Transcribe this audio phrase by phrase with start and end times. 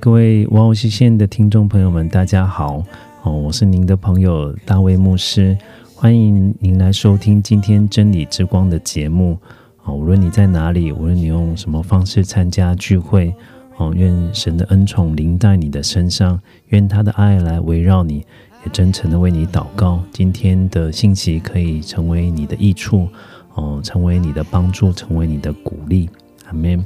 [0.00, 2.84] 各位哇哦西线的听众朋友们，大家好
[3.22, 5.56] 哦，我是您的朋友大卫牧师，
[5.94, 9.36] 欢迎您来收听今天真理之光的节目
[9.84, 9.94] 哦。
[9.94, 13.34] 无论你在哪里，无论你用什么方式参加聚会
[13.78, 16.38] 哦，愿神的恩宠临在你的身上，
[16.68, 18.18] 愿他的爱来围绕你，
[18.64, 20.00] 也真诚的为你祷告。
[20.12, 23.08] 今天的信息可以成为你的益处
[23.54, 26.08] 哦，成为你的帮助，成为你的鼓励。
[26.46, 26.84] 阿门。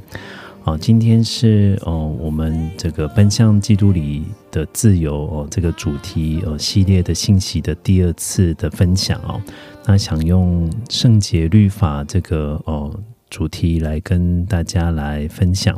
[0.65, 9.41] 好，今天是哦，我们这个奔向基督里的自由哦，这个主题呃系列的信息的第二次的分享哦。
[9.85, 12.97] 那想用圣洁律法这个哦
[13.29, 15.77] 主题来跟大家来分享。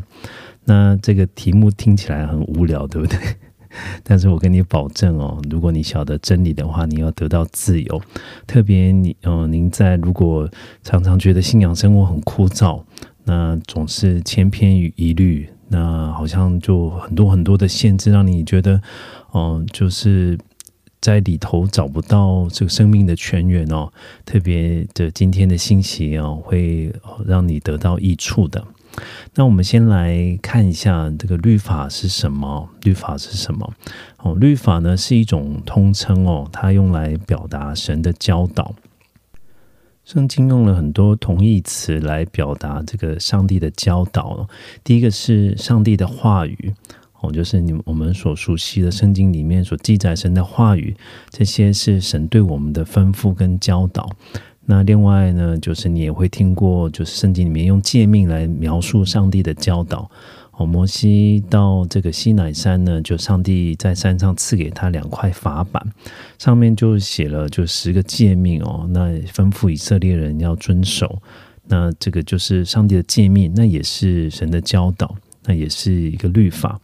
[0.63, 3.17] 那这个题目听起来很无聊，对不对？
[4.03, 8.01] 但是我跟你保证哦，如果你晓得真理的话，你要得到自由。
[8.45, 10.47] 特别你，呃，您在如果
[10.83, 12.83] 常常觉得信仰生活很枯燥，
[13.25, 18.79] 那总是千篇一律，那好像就很多很多的限制，让你觉得，
[19.33, 20.37] 嗯、就是
[21.01, 23.91] 在里头找不到这个生命的泉源哦。
[24.25, 26.93] 特别的今天的信息哦，会
[27.25, 28.63] 让你得到益处的。
[29.33, 32.69] 那我们先来看一下这个律法是什么？
[32.83, 33.73] 律法是什么？
[34.19, 38.73] 哦，律法呢是一种通称哦，它用来表达神的教导。
[40.05, 44.47] 圣经用了很多同义词来表达这个上帝的教导。
[44.83, 46.71] 第一个是上帝的话语
[47.21, 50.95] 哦，就是你我们所熟悉的圣经里面所记载神的话语，
[51.31, 54.07] 这些是神对我们的吩咐跟教导。
[54.67, 60.09] 那另外呢，就是你也会听过，就是圣经里面用诫命来描述上帝的教导。
[60.57, 65.85] 哦，摩西到这个西乃山呢，就上帝在山上赐给他两块法板，
[66.37, 71.21] 上面就写了就十个诫命哦，那吩咐以色列人要遵守。
[71.67, 76.79] 那这个就是上帝的诫命，那也是神的教导，那也是一个律法。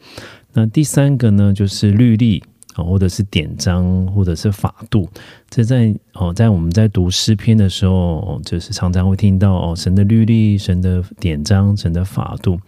[0.54, 2.44] 那第三个呢，就是律例
[2.76, 5.10] 啊，或者是典章，或者是法度。
[5.50, 12.60] 这在哦，在我们在读诗篇的时候，就是常常会听到哦，神的律例、神的典章、神的法度。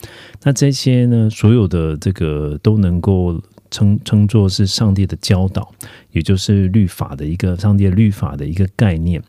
[0.43, 3.41] 那这些呢，所有的这个都能够
[3.71, 5.71] 称称作是上帝的教导，
[6.11, 9.23] 也就是律法的一个上帝的律法的一个概念。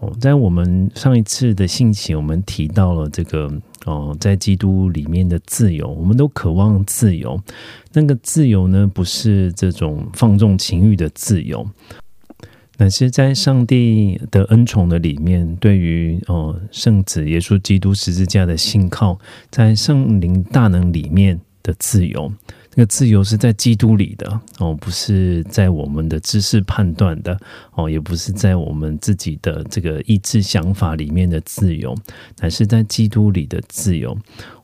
[0.00, 3.50] 哦，在我们上一次的信息，我们提到了这个
[3.86, 7.40] 哦，在基督里面的自由，我们都渴望自由。
[7.92, 11.66] 那个自由呢，不是这种放纵情欲的自由，
[12.76, 19.18] 乃是在上帝的恩宠的里面，对于哦圣子耶稣基督十字架的信靠，
[19.50, 22.30] 在圣灵大能里面的自由。
[22.78, 27.40] 那自由是在基督里的哦，不是在我们的知识判断的
[27.74, 31.96] 哦，也不是在我们自己的这个意志想法里面的自由，
[32.38, 34.14] 乃是在基督里的自由。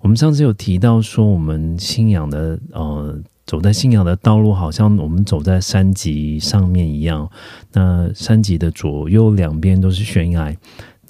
[0.01, 7.27] 我们上次有提到说，我们信仰的呃，走在信仰的道路，好像我们走在山脊上面一样。
[7.73, 10.55] 那山脊的左右两边都是悬崖。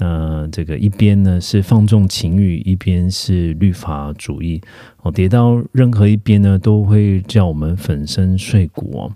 [0.05, 4.61] 那这个一边呢是放纵情欲，一边是律法主义
[5.03, 9.13] 哦，跌到任何一边呢，都会叫我们粉身碎骨哦。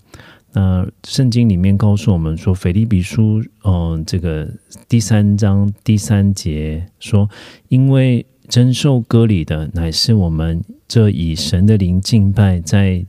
[0.53, 4.49] 那圣经里面告诉我们说，腓立比书，嗯、这个
[4.89, 7.29] 第三章第三节说，
[7.69, 13.05] 因为真受割礼的乃是我们这以神的灵敬拜，在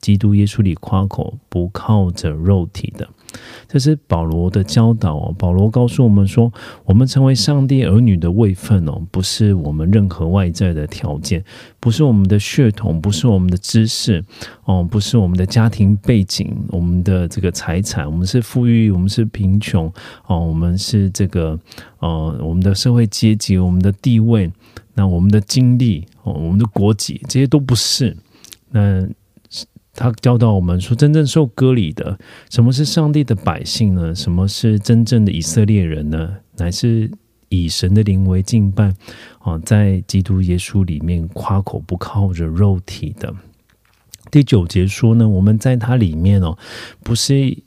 [0.00, 3.06] 基督耶稣里夸口，不靠着肉体的。
[3.68, 5.34] 这是保罗的教导哦。
[5.38, 6.52] 保罗告诉我们说，
[6.84, 11.44] 我们成为上帝儿女的位分哦，不是我们任何外在的条件，
[11.80, 14.24] 不是我们的血统，不是我们的知识
[14.64, 19.92] 哦，不是我们的家庭背景，我们的这个财产，我们是富裕，我们是贫穷
[20.26, 21.58] 哦，我们是这个
[21.98, 24.50] 呃，我们的社会阶级，我们的地位，
[24.94, 28.16] 那我们的经历哦，我们的国籍，这些都不是。
[28.70, 29.06] 那
[29.98, 32.16] 他教导我们说，真正受割礼的，
[32.50, 34.14] 什么是上帝的百姓呢？
[34.14, 36.36] 什么是真正的以色列人呢？
[36.56, 37.10] 乃是
[37.48, 38.94] 以神的灵为敬拜
[39.40, 43.34] 啊，在基督耶稣里面夸口不靠着肉体的。
[44.30, 46.56] 第九节说呢，我们在他里面哦，
[47.02, 47.58] 不是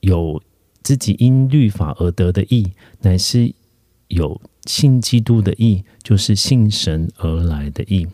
[0.00, 0.42] 有
[0.82, 2.72] 自己因律法而得的义，
[3.02, 3.54] 乃是
[4.08, 8.08] 有信基督的义，就是信神而来的义。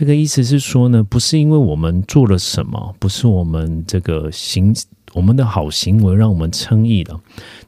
[0.00, 4.74] 这个意思是说呢，不是因为我们做了什么，不是我们这个行
[5.12, 7.20] 我们的好行为让我们称义了，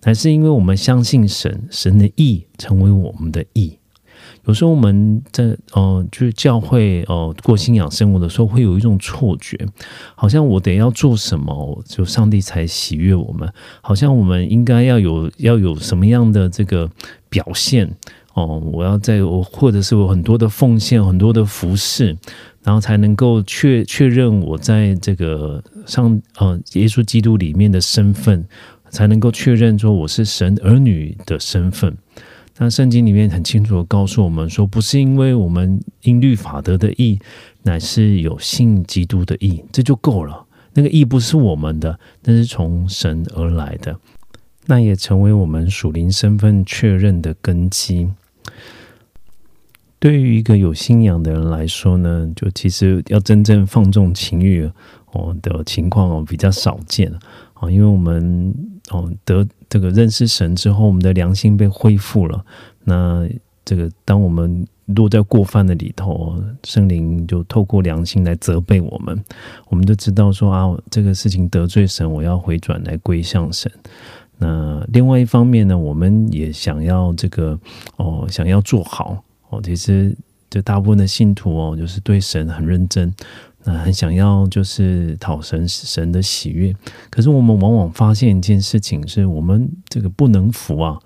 [0.04, 3.76] 乃是因为我们相信神，神的义成为我们的义。
[4.46, 9.58] 有时候我们在呃，就是教会呃过信仰生活的时候，会有一种错觉，
[10.14, 13.52] 好像我得要做什么，就上帝才喜悦我们，
[13.82, 16.90] 好像我们应该要有要有什么样的这个
[17.28, 17.94] 表现
[18.34, 22.16] 哦，我要在我或者是有很多的奉献，很多的服饰，
[22.62, 28.42] 然后才能够确确认我在这个上呃耶稣基督里面的身份，
[28.88, 31.94] 才能够确认说我是神儿女的身份。
[32.58, 37.18] 那圣经里面很清楚的告诉我们说，不是因为我们因律法得的义，
[37.62, 40.44] 乃是有信基督的义，这就够了。
[40.74, 43.94] 那个义不是我们的，那是从神而来的，
[44.66, 48.08] 那也成为我们属灵身份确认的根基。
[49.98, 54.70] 对于一个有信仰的人来说呢，就其实要真正放纵情欲
[55.12, 57.12] 哦的情况哦比较少见
[57.54, 58.54] 啊，因为我们
[58.90, 59.46] 哦得。
[59.72, 62.44] 这个认识神之后，我们的良心被恢复了。
[62.84, 63.26] 那
[63.64, 69.18] 这个，当我们落在过犯的里头，圣灵就透过良心来责备我们。
[69.68, 73.72] 我们就知道说啊，这个事情得罪神，我要回转来归向神。
[74.42, 77.56] 那另外一方面呢，我们也想要这个
[77.96, 79.60] 哦，想要做好哦。
[79.62, 80.16] 其实，
[80.50, 83.14] 这大部分的信徒哦，就是对神很认真。
[83.64, 86.74] 那很想要就是讨神神的喜悦，
[87.08, 90.98] 可是我们往往发现一件事情，是我们这个不能服啊。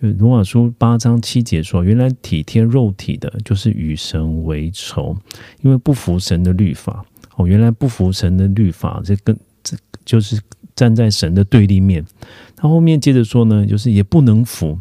[0.00, 5.14] 就罗马书八章七节说，原来体贴肉体的，就是与神为仇，
[5.60, 7.04] 因为不服神的律法。
[7.36, 10.40] 哦，原来不服神的律法，这跟这就是
[10.74, 12.04] 站在神的对立面。
[12.56, 14.78] 他后面接着说呢，就是也不能服。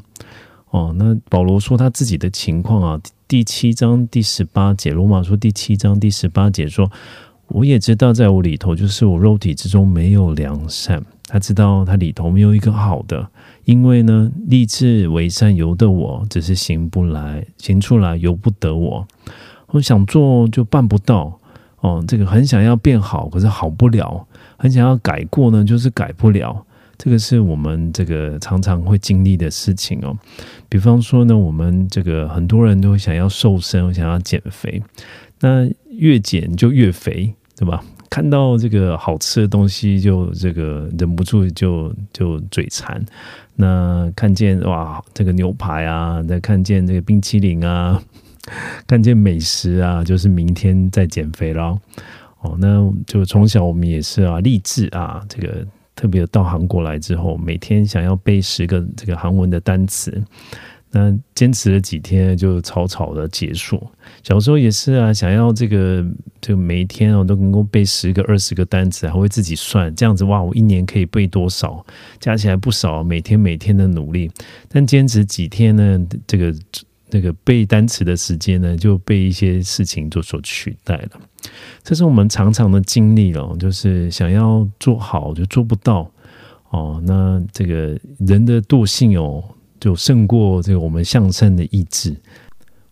[0.69, 3.01] 哦，那保罗说他自己的情况啊。
[3.27, 6.91] 第七章第十八节，罗马书第七章第十八节说
[7.47, 11.01] ：“我也知道，在我里头，就是我肉体之中没有良善。
[11.27, 13.25] 他知道他里头没有一个好的，
[13.63, 19.07] 因为呢，立志为善由得我，只是行不来，行出来由不得我。
[19.67, 21.39] 我想做就办不到。
[21.81, 24.25] 哦，这个很想要变好，可是好不了；
[24.57, 26.65] 很想要改过呢，就是改不了。”
[26.97, 30.15] 这个是我们这个常常会经历的事情哦。
[30.69, 34.79] 比方说呢，我们这个很多人都想要瘦身，想要减肥，
[35.39, 37.83] 那越减就越肥，对吧？
[38.07, 43.03] 看到这个好吃的东西，就这个忍不住就就嘴馋。
[43.55, 47.99] 那看见哇，这个牛排啊，再看见这个冰淇淋啊，
[48.87, 51.77] 看见美食啊，就是明天再减肥了。
[52.41, 55.65] 哦，那就从小我们也是啊，励志啊，这个。
[55.93, 60.23] 特别到韩国来之后，每天想要背十个这个韩文的单词，
[60.89, 63.85] 那坚持了几天就草草的结束。
[64.23, 66.03] 小时候也是啊，想要这个
[66.39, 71.85] 这个每一天哦都能够背十个、二十个单词，还会自己算这样子哇，我一年可以背多少？
[72.19, 73.03] 加起来不少。
[73.03, 74.31] 每天每天的努力，
[74.69, 76.07] 但坚持几天呢？
[76.25, 76.55] 这个。
[77.11, 81.09] 那个背单词的时间呢，就被一些事情就所取代了。
[81.83, 86.09] 这是我们常常的经历哦，就是想要做好就做不到
[86.69, 87.01] 哦。
[87.05, 89.43] 那这个人的惰性哦，
[89.79, 92.15] 就胜过这个我们向善的意志。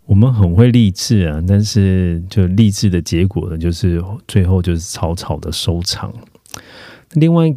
[0.05, 6.11] 我们很会励志啊，但是就励志的结果呢，就是最后就是草草的收场。
[7.13, 7.47] 另外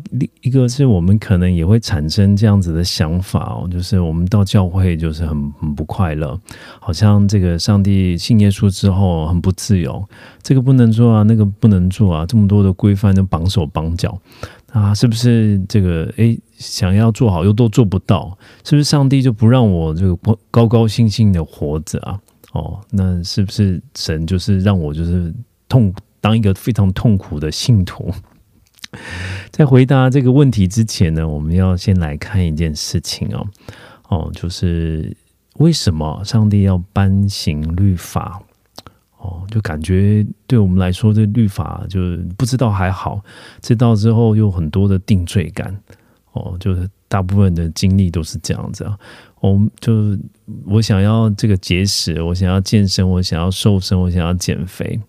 [0.40, 6.40] 一个是我们可能也会产生这样子的想法哦，就是我们到教会就是很很不快乐，
[6.80, 10.02] 好像这个上帝信耶稣之后很不自由，
[10.42, 14.18] 这个不能做啊，那个不能做啊，这么多的规范都绑手绑脚
[14.72, 20.16] 啊，是不是这个诶，想要做好又都做不到，是不是上帝就不让我这个
[20.50, 22.18] 高高兴兴的活着啊？
[22.52, 25.30] 哦，那是不是神就是让我就是
[25.68, 25.92] 痛
[26.22, 28.10] 当一个非常痛苦的信徒？
[29.50, 33.46] 在回答这个问题之前呢，我们要先来看一件事情哦，
[34.08, 35.16] 哦，就是
[35.56, 38.42] 为什么上帝要颁行律法？
[39.18, 42.00] 哦，就感觉对我们来说，这律法就
[42.36, 43.22] 不知道还好，
[43.60, 45.76] 知道之后又很多的定罪感。
[46.32, 48.98] 哦，就是大部分的经历都是这样子啊。
[49.42, 50.16] 我们就
[50.66, 55.00] 我想要这个节食，我想要健身，我想要瘦身，我想要减肥。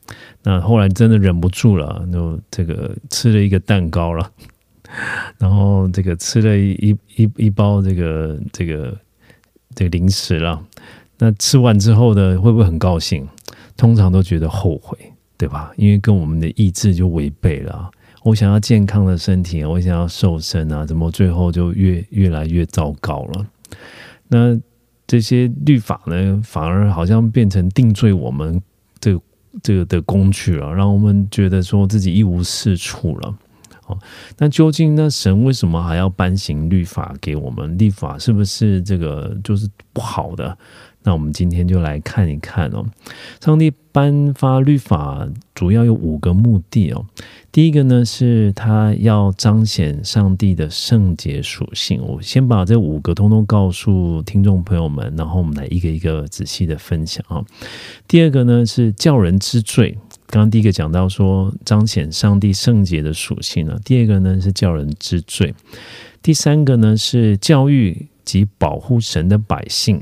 [0.42, 4.32] 那后来真的忍不住了，就这个吃了一个蛋糕了，
[5.38, 8.98] 然后这个吃了一一一包这个这个
[9.76, 10.60] 这个零食了。
[11.20, 13.28] 那吃完之后呢，会不会很高兴？
[13.78, 14.98] 通常都觉得后悔，
[15.38, 15.72] 对吧？
[15.78, 17.92] 因为跟我们的意志就违背了。
[18.24, 23.46] 我想要健康的身体，我想要瘦身啊，怎么最后就越越来越糟糕了？
[24.28, 24.60] 那
[25.06, 28.62] 这些律法呢，反而好像变成定罪我们
[29.00, 29.22] 这个
[29.62, 33.38] 这个的工具了，让我们觉得说自己一无是处了。
[33.86, 34.00] 哦，
[34.38, 37.78] 那究竟那神为什么还要颁行律法给我们？
[37.78, 40.58] 律法是不是这个就是不好的？
[41.04, 42.86] 那我们今天就来看一看哦，
[43.42, 47.06] 上帝颁发律法主要有五个目的哦。
[47.52, 52.02] 第一个呢，是他要彰显上帝的圣洁属性。
[52.02, 57.44] 我先把这五个通通告诉听众朋友们，然后我们来一个一个仔细的分享啊。
[58.08, 59.98] 第二个呢，是叫人知罪。
[60.28, 65.54] 刚刚第一个讲到说彰显上帝圣洁的属性呢，第二个呢是叫人知罪，
[66.24, 70.02] 第三个呢是教育及保护神的百姓。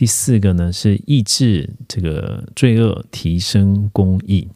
[0.00, 4.48] 第四个呢是抑制这个罪恶，提升公义。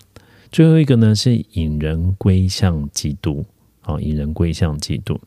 [0.51, 3.45] 最后一个呢是引人归向基督，
[3.83, 5.21] 好，引人归向基督。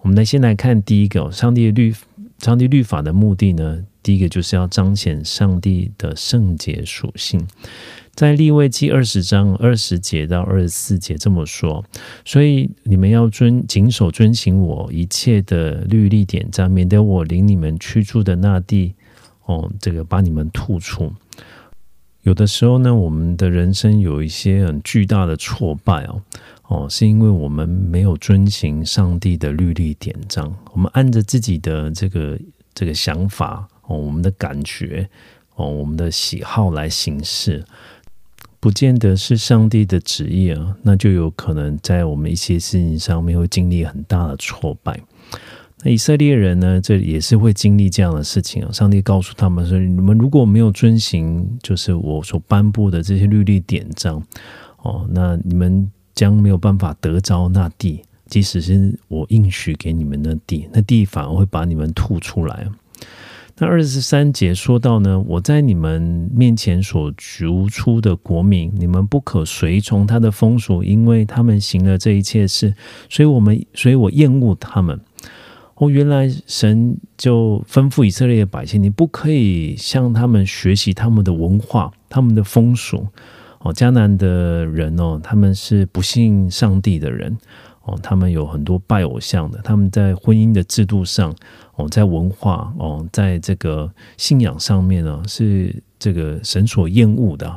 [0.00, 1.94] 我们来先来看第一个，上帝律，
[2.40, 7.46] 上帝律法的目的呢，第一个就是要彰显上帝的圣洁属性。
[8.16, 11.84] 在立位记二十章二十节到二十四节这么说，
[12.24, 18.94] 所以你们要遵谨守遵行我一切的律例典章，免得我领你们去住的那地。
[19.52, 21.12] 哦，这个把你们吐出。
[22.22, 26.22] 有的时候呢，我们的人生有一些很巨大的挫败哦，
[26.68, 32.38] 哦，是因为我们没有遵行上帝的律例典章，我们按着自己的这个
[32.72, 35.08] 这个想法哦，我们的感觉
[35.56, 37.64] 哦，我们的喜好来行事，
[38.60, 45.00] 不见得是上帝的旨意啊，那就有可能在我们一些事情上面会经历很大的挫败。
[45.84, 46.80] 那以色列人呢？
[46.80, 48.70] 这也是会经历这样的事情啊。
[48.70, 54.22] 上帝告诉他们说：“你们如果没有遵行，就是我所颁布的这些律例典章，
[54.82, 58.00] 哦，那你们将没有办法得着那地。
[58.28, 62.66] 即使是我应许给你们的地，那地反而会把你们吐出来。”
[63.58, 72.74] 那二十三节说到呢：“我在你们面前所逐出的国民，你们不可随从他的风俗，因为他们行了这一切事，
[73.10, 74.98] 所以我们，所以我厌恶他们。”
[75.82, 83.08] 哦，原来神就吩咐以色列的百姓，你不可以向他们学习他们的文化、他们的风俗。
[83.58, 87.36] 哦，迦南的人哦，他们是不信上帝的人
[87.82, 91.34] 哦，他们有很多拜偶像的，他们在婚姻的制度上
[91.74, 97.48] 哦，在文化哦，在这个信仰上面呢，是这个神所厌恶的，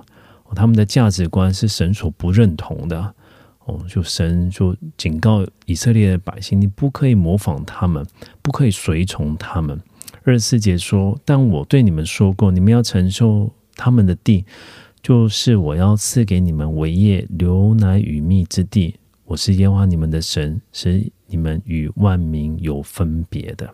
[0.46, 3.13] 哦他们的价值观是神所不认同的。
[3.65, 8.05] 哦，就神就警告以色列的百姓，你不可以模仿他们，
[8.41, 9.81] 不可以随从他们。
[10.24, 14.45] 二十四节说：“但我对你们说过，你们要承受他们的地，
[15.01, 18.95] 就是我要赐给你们为业、流奶与蜜之地。
[19.25, 23.74] 我是耶和华你们的神，是你们与万民有分别的。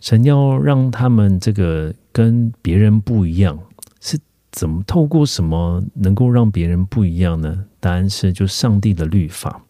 [0.00, 3.58] 神要让他们这个跟别人不一样，
[4.00, 4.18] 是。”
[4.50, 7.66] 怎么透过什么能够让别人不一样呢？
[7.80, 9.62] 答案是，就上帝的律法。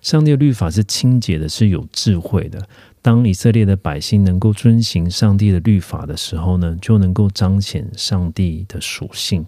[0.00, 2.68] 上帝的律法是清洁的，是有智慧的。
[3.02, 9.46] 当以色列的百姓能够遵行上帝的律法的时候呢，就能够彰显上帝的属性。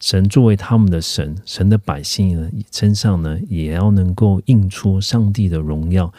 [0.00, 6.12] 神作为他们的神，神的百姓呢身上呢，也要能够映出上帝的荣耀。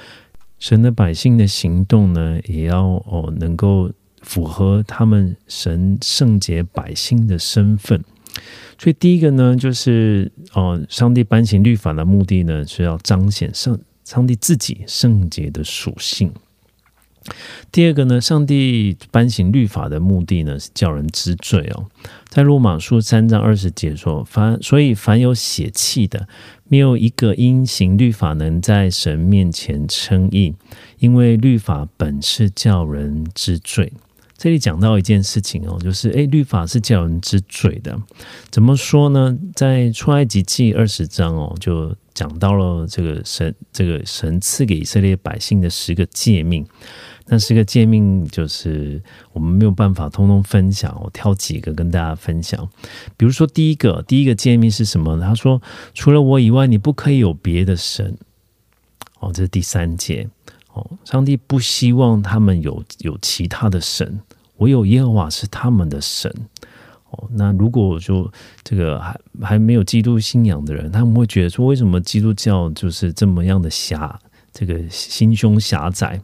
[0.60, 3.92] 神的百姓的行动呢，也要哦能够。
[4.22, 8.04] 符合他们神圣洁百姓的身份，
[8.78, 16.32] 所以第一个呢，就是哦，上帝颁行律法的目的呢，是要彰显上上帝自己圣洁的属性。
[17.72, 21.88] 第二个呢，上帝颁行律法的目的呢，是叫人知罪哦。
[22.28, 26.28] 在罗马书三章二十节说：“凡所以凡有血气的，
[26.68, 30.54] 没有一个因行律法能在神面前称义，
[31.00, 33.92] 因为律法本是叫人知罪。”
[34.38, 37.98] 这里讲到一件事情哦，就是诶，律法是叫人知罪的。
[38.50, 39.38] 怎么说呢？
[39.56, 46.66] 在出埃及记二十章哦，就讲到了这个神，这个神赐给以色列百姓的十个诫命。
[47.28, 49.02] 那十个诫命就是
[49.32, 52.70] 我们没有办法通通分享，我挑几个跟大家分享。
[53.18, 55.20] 比如说第一个，第一个诫命是什么？
[55.20, 55.62] 他说：
[55.94, 58.18] 除了我以外，你不可以有别的神。
[59.20, 60.30] 哦，这是第三节。
[60.76, 64.20] 哦，上帝不希望他们有有其他的神，
[64.58, 66.30] 唯有耶和华是他们的神。
[67.12, 68.30] 哦，那如果就
[68.62, 74.20] 这个还还没有基督信仰的人，他们会觉得说，为什么基督教就是这么样的狭，
[74.52, 76.20] 这个心胸狭窄？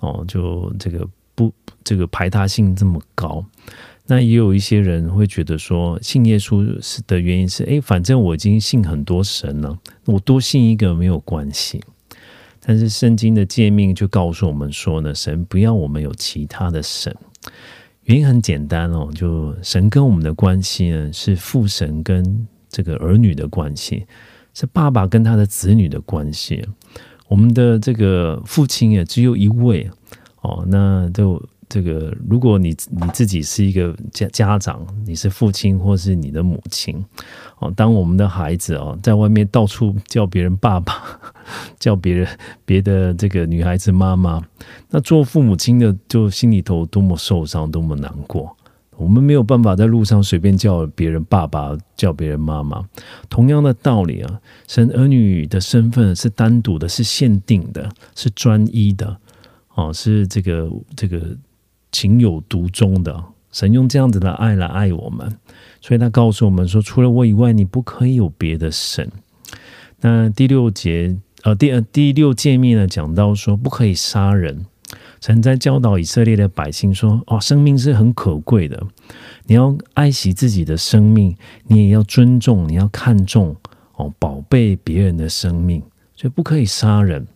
[0.00, 1.52] 哦，就这个不
[1.84, 3.44] 这个排他性这么高？
[4.06, 11.80] 那也有一些人会觉得说，信耶稣是的原因是，哎，反正我已经信很多神了，我多信一个没有关系。
[12.66, 17.14] 但是圣经的诫命就告诉我们说呢，神不要我们有其他的神。
[18.04, 24.06] 原因很简单哦，就神跟我们的关系呢，是父神跟这个儿女的关系，
[24.54, 26.66] 是爸爸跟他的子女的关系。
[27.28, 29.90] 我们的这个父亲也只有一位
[30.40, 31.42] 哦，那就。
[31.68, 37.04] 这个，如果你你自己是一个家家长，你是父亲或是你的母亲，
[37.58, 41.02] 哦，当我们的孩子哦，在外面到处叫别人爸爸，
[41.80, 42.28] 叫别人
[42.64, 44.42] 别的这个女孩子妈妈，
[44.90, 48.56] 那做父母亲的就心里头多么受伤，多么难过。
[48.96, 52.86] 我们没有办法在路上随便叫别人爸爸，叫别人妈妈。
[53.28, 59.16] 同样的道理啊，神儿女的身份是单独的，是限定的，是专一的，
[59.74, 61.20] 哦，是这个这个。
[61.94, 65.38] 情有独钟的神用这样子的爱来爱我们，
[65.80, 69.08] 所以他告诉我们说：除了我以外，你不可以有别的神。
[70.00, 74.66] 那第六节呃第第六诫命呢，讲到说不可以杀人。
[75.20, 78.84] 神在教导以色列的百姓说：哦，生命是很可贵的，
[79.46, 81.34] 你要爱惜自己的生命，
[81.68, 83.56] 你也要尊重，你要看重
[83.94, 85.80] 哦，宝贝别人的生命，
[86.16, 87.26] 所以不可以杀人。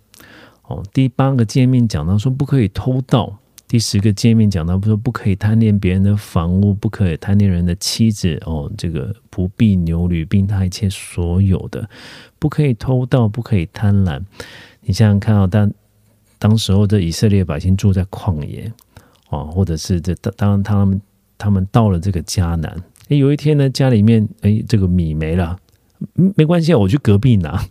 [0.67, 3.39] 哦，第八个诫命讲到说不可以偷盗。
[3.69, 11.87] 第十个诫命讲到，不说不可以贪恋别人的房屋，不可以贪恋人的妻子哦，这个不必牛驴，并他一切所有的，
[12.39, 14.23] 不可以偷盗，不可以贪婪。
[14.81, 15.71] 你想想看啊，当
[16.39, 18.73] 当时候的以色列百姓住在旷野
[19.29, 21.03] 啊，或者是这当当他们
[21.37, 22.75] 他们到了这个迦南，
[23.09, 25.59] 诶，有一天呢，家里面诶，这个米没了，
[26.15, 27.63] 没关系啊，我去隔壁拿。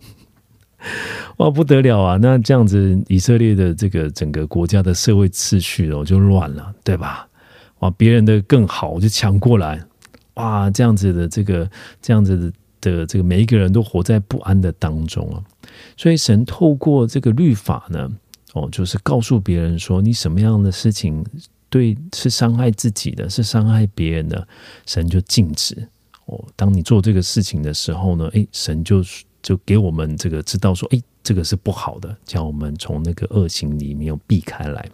[1.37, 2.17] 哇，不得了啊！
[2.21, 7.27] 那这样子，以色列的这个整个国家的社会秩序哦，就乱了，对吧？
[7.79, 9.81] 哇，别人的更好，我就抢过来。
[10.35, 11.69] 哇，这样子的这个，
[12.01, 15.43] 这样子的这个，每一个人都活在不安的当中啊。
[15.95, 18.11] 所以神透过这个律法呢，
[18.53, 21.25] 哦，就是告诉别人说，你什么样的事情
[21.69, 24.47] 对是伤害自己的，是伤害别人的，
[24.85, 25.87] 神就禁止。
[26.25, 29.03] 哦，当你做这个事情的时候呢，诶，神就。
[29.47, 34.89] 就给我们这个知道说，哎，这个是不好的，叫我们从那个恶行里面避开来。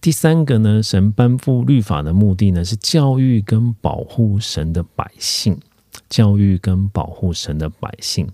[0.00, 5.58] 第三个呢，神颁布律法的目的呢，是教育跟保护神的百姓，
[6.08, 8.28] 教育跟保护神的百姓。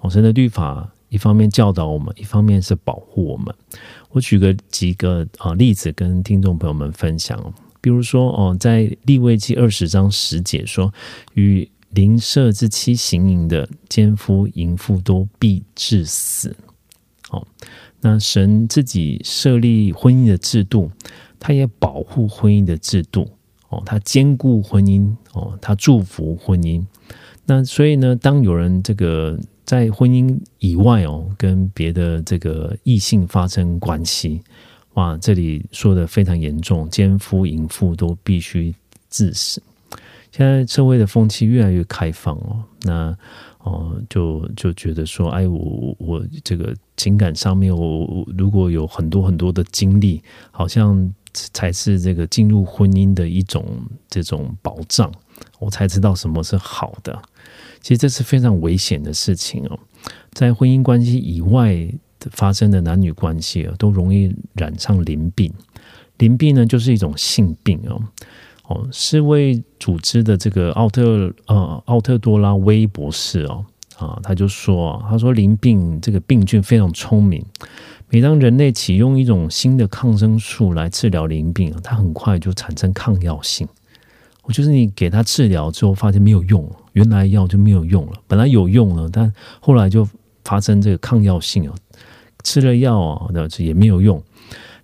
[0.00, 3.54] 哦，神的律法一方面教导我们，一方面是保护我们。
[4.10, 10.92] 我举个几个啊例子跟听众朋友们分享，比如说哦，在立位记二十章十节说
[11.34, 11.70] 与。
[11.90, 16.54] 邻舍之妻行淫的奸夫淫妇都必致死。
[17.30, 17.46] 哦，
[18.00, 20.90] 那神自己设立婚姻的制度，
[21.38, 23.30] 他也保护婚姻的制度。
[23.68, 25.14] 哦，他兼顾婚姻。
[25.32, 26.84] 哦，他祝福婚姻。
[27.44, 34.40] 那所以呢，当有人这个在婚姻以外哦，跟别的这个异性发生关系，
[34.94, 38.74] 哇，这里说的非常严重，奸夫淫妇都必须
[39.10, 39.62] 致死。
[40.30, 43.16] 现在社会的风气越来越开放哦，那
[43.58, 53.64] 哦就就觉得说，哎，我我这个情感上面，我如果有很多很多的经历，好像才是这个进入婚姻的一种
[54.08, 55.10] 这种保障，
[55.58, 57.20] 我才知道什么是好的。
[57.80, 59.78] 其实这是非常危险的事情哦，
[60.32, 61.88] 在婚姻关系以外
[62.32, 65.52] 发生的男女关系啊，都容易染上淋病。
[66.18, 68.02] 淋病呢，就是一种性病哦。
[68.68, 73.64] 哦，世卫组织的这个奥特呃奥特多拉威博士哦
[73.98, 77.42] 啊，他就说啊，他说淋病这个病菌非常聪明，
[78.10, 83.66] 每当人类启用一种新的抗生素来治疗淋病它很快就产生抗药性。
[84.42, 90.08] 我就是你给他治疗之后，发现没有用，原来药就没有用了，本来有用了，但后来就
[90.44, 91.74] 发生这个抗药性哦，
[92.44, 94.22] 吃了药啊，那也没有用。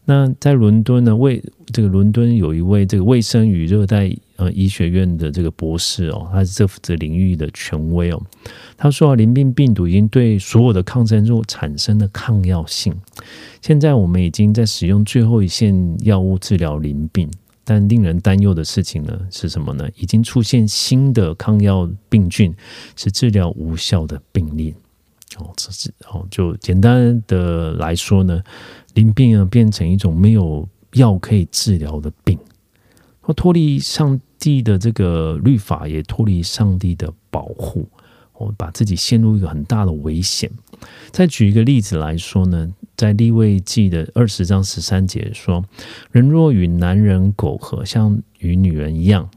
[0.07, 8.23] 那在伦敦呢，卫这个伦敦有一位这个卫生与热带呃医学院的这个博士哦，他是这这领域的权威哦。
[8.77, 12.95] 他说啊，淋病病毒已经对所有的抗生素产生了抗药性。
[13.63, 17.31] 现在我们已经在使用最后一线药物治疗淋病，
[17.65, 19.89] 但令人担忧的事情呢是什么呢？
[19.97, 22.55] 已经出现新的抗药病菌，
[22.95, 24.75] 是治疗无效的病例。
[25.39, 28.41] 哦，这是哦，就简单的来说呢，
[28.95, 32.39] 淋病啊变成一种没有药可以治疗的病，
[33.37, 37.89] 脱离上帝的这个律法，也脱离上帝的保护，
[38.35, 40.51] 我，把自己陷入一个很大的危险。
[41.11, 45.65] 再举一个例子来说呢，在立位记的二十章十三节说
[46.13, 49.29] ：“人若与男人苟合，像与女人一样。”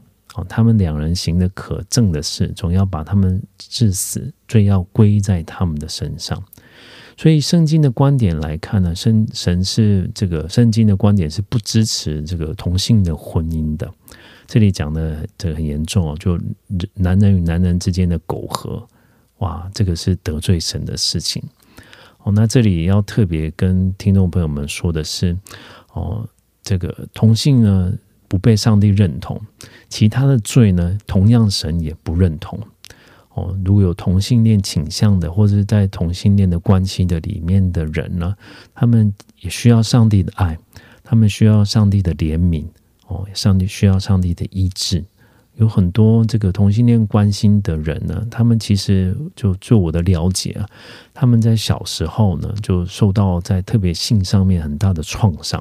[0.48, 6.40] 他们两人行的可憎的事，总要把他们致死，罪要归在他们的身上。
[7.18, 13.92] 所以，圣经的观点来看呢，神神是这个圣经的观点是不支持这个同性的婚姻的。
[14.46, 16.38] 这里讲的这个很严重哦，就
[16.94, 18.86] 男人与男人之间的苟合，
[19.38, 21.42] 哇，这个是得罪神的事情。
[22.22, 25.36] 哦，那这里要特别跟听众朋友们说的是，
[25.94, 26.24] 哦，
[26.62, 27.92] 这个同性呢。
[28.30, 29.40] 不被上帝认同，
[29.88, 32.60] 其他的罪呢，同样神也不认同。
[33.64, 38.34] 如果有同性恋倾向的，或者是在同性恋的关系的里面的人呢，
[38.74, 40.58] 他们也需要上帝的爱，
[41.02, 42.64] 他们需要上帝的怜悯。
[43.06, 45.02] 哦，上帝需要上帝的医治。
[45.56, 50.68] 有很多这个同性恋关心的人呢，他们其实就就我的了解啊，
[51.12, 55.60] 他们在小时候呢，就受到在特别性上面很大的创伤。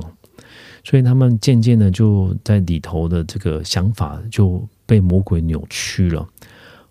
[0.84, 6.26] 所以他们渐渐的就在里头的这个想法就被魔鬼扭曲了，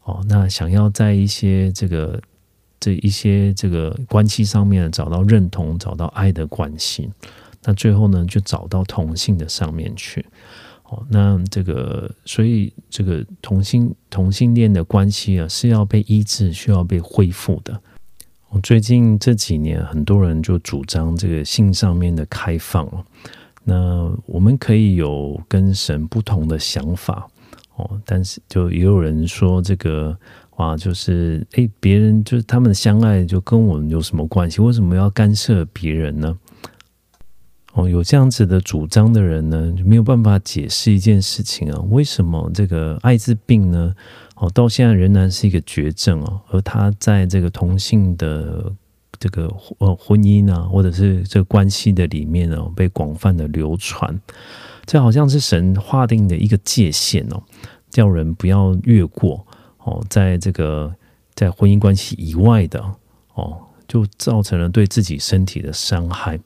[0.07, 2.21] 哦，那想要在一些这个
[2.79, 7.11] 这一些这个关系上面找到认同、找到爱的关系，
[7.65, 10.25] 那最后呢就找到同性的上面去，
[10.85, 17.77] 哦，那这个所以这个同性同性恋的关系啊是要被医治、需要被恢复的。
[18.51, 22.89] 我最近这几年很多人就主张这个性上面的开放
[23.65, 27.29] 那我们可以有跟神不同的想法
[27.77, 30.17] 哦，但是就也有人说这个
[30.57, 34.61] 哇，就是诶，别人就是他们相爱就跟我们有什么关系？
[34.61, 36.39] 为什么要干涉别人呢？
[37.75, 43.95] 哦，有这样子的主张的人呢，就没有办法解释一件事情啊，为什么这个艾滋病呢？
[44.37, 48.73] 哦，到现在仍然是一个绝症哦，而他在这个同性的。
[49.19, 54.15] 这个呃婚姻啊，或者是这个关系的里面呢，被广泛的流传，
[54.87, 57.43] 这好像是神划定的一个界限哦，
[57.91, 59.45] 叫人不要越过
[59.79, 60.95] 哦，在这个
[61.35, 62.81] 在婚姻关系以外的
[63.35, 66.39] 哦，就造成了对自己身体的伤害。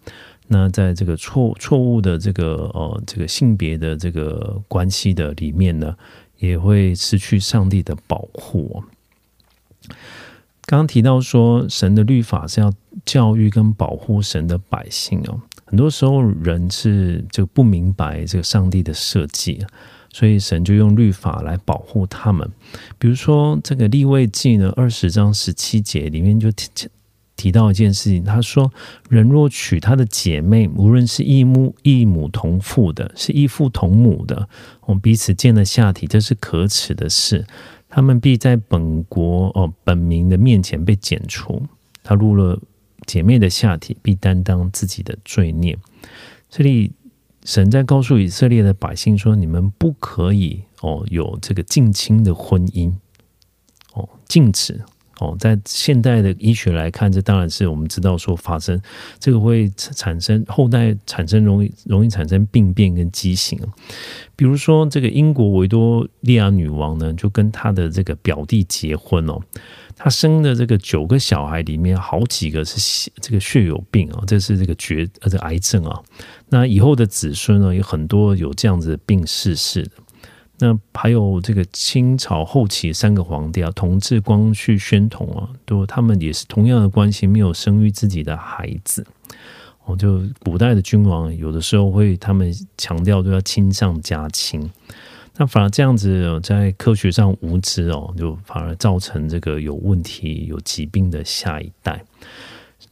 [0.49, 5.95] 那在这个错错误的这个呃这个性别的这个关系的里面呢，
[6.39, 8.83] 也会失去上帝的保护。
[10.65, 12.73] 刚刚提到说，神的律法是要
[13.05, 15.41] 教育跟保护神的百姓哦。
[15.71, 19.65] 很多时候人是就不明白这个上帝的设计，
[20.13, 22.51] 所以神就用律法来保护他们。
[22.99, 26.89] 比如说这个立位记呢，二十章十七节里面就提
[27.37, 28.73] 提到一件事情，他说：
[29.09, 34.49] 人若娶他的姐妹，无论是异母异母同父的，是异父同母的，
[34.87, 37.47] 我们彼此见了下体，这是可耻的事。
[37.89, 41.63] 他们必在本国哦本民的面前被剪除。
[42.03, 42.59] 他入了
[43.11, 45.77] 姐妹的下体，必担当自己的罪孽。
[46.49, 46.93] 这里
[47.45, 52.93] 神在告诉以色列的百姓说：你们不可以哦有这个近亲的婚姻
[53.95, 54.81] 哦，禁止。
[55.21, 58.81] 哦，在现代的医学来看，这当然是我们知道说发生
[59.19, 63.59] 这个会产生后代产生容易容易产生病变跟畸形。
[64.35, 69.39] 比如说，这个英国维多利亚女王呢，就跟她的这个表弟结婚哦，
[69.95, 76.01] 她生的这个九个小孩里面，好几个是这个血友病啊，这是这个绝呃这癌症啊。
[76.49, 79.91] 那以后的子孙呢，有很多有这样子的病逝世的。
[80.63, 89.07] 那还有这个清朝后期三个皇帝啊，同治、光绪、宣统啊，都他们也是同样的关系，没有生育自己的孩子。
[89.87, 94.71] 哦，就古代的君王有的时候会他们强调都要亲上加亲，
[95.39, 102.05] 那反而这样子在科学上无知哦，就反而造成这个有问题、有疾病的下一代。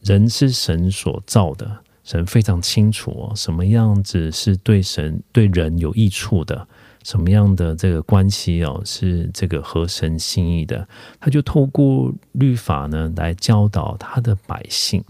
[0.01, 1.69] 人是神所造的，
[2.03, 6.67] 神非常清楚哦，什么样子是对神对人有益处的。
[7.03, 10.87] 什么样的这个关系哦，是这个合神心意的？
[11.19, 15.03] 他就透过律法呢来教导他的百姓。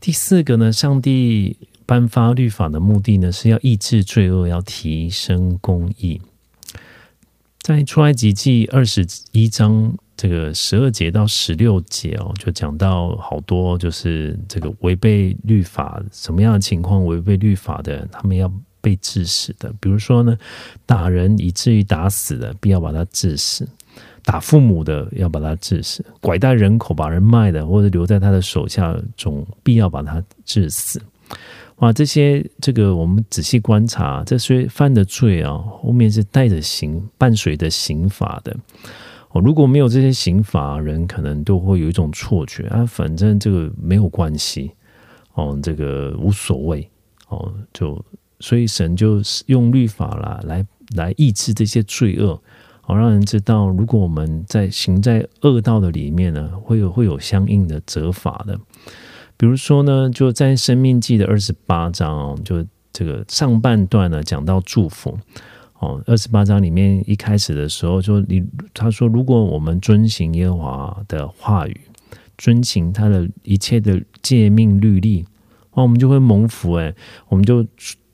[0.00, 1.56] 第四个呢，上帝
[1.86, 6.20] 颁发律法的目的呢，是要抑制罪恶，要提升公义。
[7.60, 18.52] 在出埃及记二十一章这个十二节到十六节哦，就讲到好多就是这个违背律法什么样的情况，违背律法的他们要。
[18.88, 20.34] 被致死的，比如说呢，
[20.86, 23.66] 打人以至于打死的，必要把他致死；
[24.24, 30.98] 打父母的要把他致死，拐带人口把人卖的，或者留在他的手下，总必要把他致死。
[31.80, 38.56] 哇，这些这个我们仔细观察，这些犯的罪啊，后面是带着刑伴随着刑法的。
[39.32, 44.70] 哦，如果没有这些刑法，人可能都会有一种错觉啊，反正这个没有关系，
[45.34, 46.88] 哦，这个无所谓，
[47.28, 48.02] 哦，就
[48.40, 52.40] 所以神就用律法啦，来来抑制这些罪恶，
[52.80, 58.58] 好让人知道，如果我们在行在恶道的里面呢，会有会有相应的责罚的。
[59.36, 65.16] 比如说呢，就在《生命记》的二十八章，就这个上半段呢，讲到祝福
[65.78, 66.02] 哦。
[66.06, 71.80] 二十八章里面一开始的时候，说你他说，如果我们遵行耶和华的话语，
[72.36, 75.24] 遵行他的一切的诫命律例，
[75.70, 76.94] 哦，我们就会蒙福诶，
[77.28, 77.64] 我们就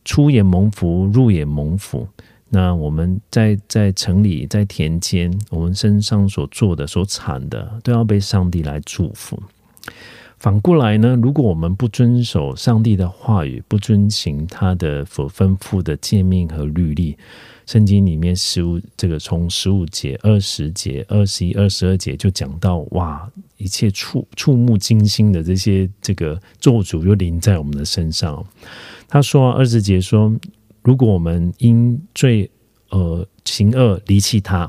[0.05, 2.07] 出也蒙福，入也蒙福。
[2.51, 9.43] 那我们在在城里，在田间，我们身上所做的、所产的，都要被上帝来祝福。
[10.38, 17.17] 反过来呢，如果我们不遵守上帝的话语，不遵行他的所吩咐的诫命和律例，
[17.67, 28.45] 圣经里面十五这个从十五节、二十节、二十一、二十二节就讲到，哇，一切触触目惊心的这些这个咒诅就临在我们的身上。
[29.14, 30.35] 他说二十节说，
[30.83, 32.50] 如果我们因罪
[32.90, 34.68] 呃行恶离弃他。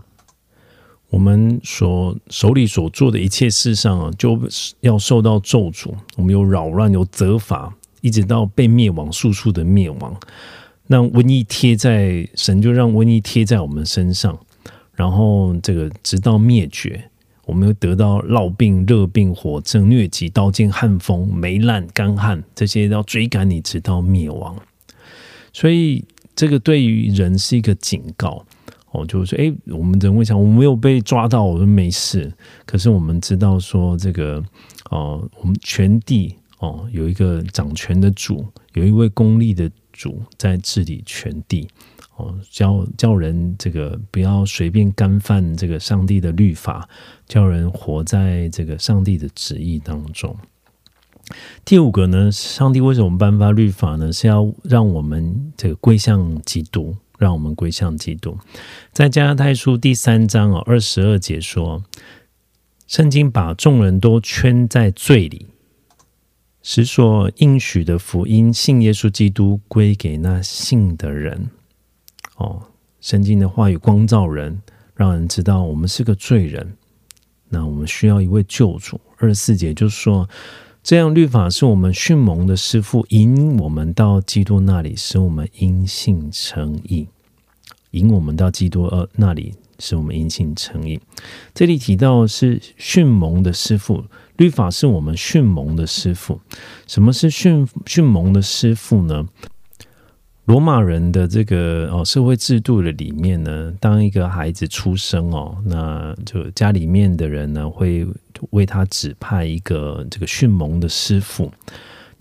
[1.10, 4.40] 我们所手里所做的一切事上啊，就
[4.82, 5.92] 要受到咒诅。
[6.16, 10.16] 我们有扰乱，有责罚，一直到被灭亡，速速的灭亡。
[10.86, 14.38] 让瘟疫贴在神，就让瘟疫贴在我们身上，
[14.94, 17.10] 然后这个直到灭绝。
[17.46, 24.56] 我们又得到烙病、热病、火症、疟疾、刀剑、旱风、霉烂、干旱，这些要追赶你，直到灭亡。
[25.54, 26.04] 所以，
[26.36, 28.46] 这个对于人是一个警告。
[28.92, 32.32] 哦，就是说，哎，我们人会想，我没有被抓到，我说没事。
[32.66, 34.42] 可是我们知道说，这个，
[34.90, 41.68] 哦，我们全地哦，有一个掌权的主，有一位公立的主在治理全地。
[42.16, 46.88] 哦，教教人这个不要随便干犯这个上帝的律法，
[47.28, 50.36] 叫人活在这个上帝的旨意当中。
[51.64, 54.12] 第五个呢，上帝为什么颁发律法呢？
[54.12, 56.96] 是要让我们这个归向基督。
[57.18, 58.38] 让我们归向基督。
[58.92, 61.82] 在加拉太书第三章哦二十二节说，
[62.88, 65.46] 圣经把众人都圈在罪里，
[66.62, 71.50] 使所应许的福音信耶稣基督归给那信的人。
[72.36, 72.62] 哦，
[73.02, 74.62] 圣经的话语光照人，
[74.96, 76.76] 让人知道我们是个罪人，
[77.50, 79.00] 那我们需要一位救主。
[79.18, 80.28] 二十四节就是说。
[80.88, 87.08] 这样律法是我们训蒙的师傅，引我们到基督那里，使我们因信成义；
[87.90, 91.02] 引我们到基督呃那里，使我们因信成义。
[91.56, 94.06] 这里提到是训蒙的师傅，
[94.38, 96.40] 律法是我们训蒙的师傅。
[96.86, 99.28] 什么是训训蒙的师傅呢？
[100.46, 108.06] 罗马人的这个哦社会制度的里面呢，当一个孩子出生哦，那就家里面的人呢会
[108.52, 111.52] 为他指派一个这个训蒙的师傅。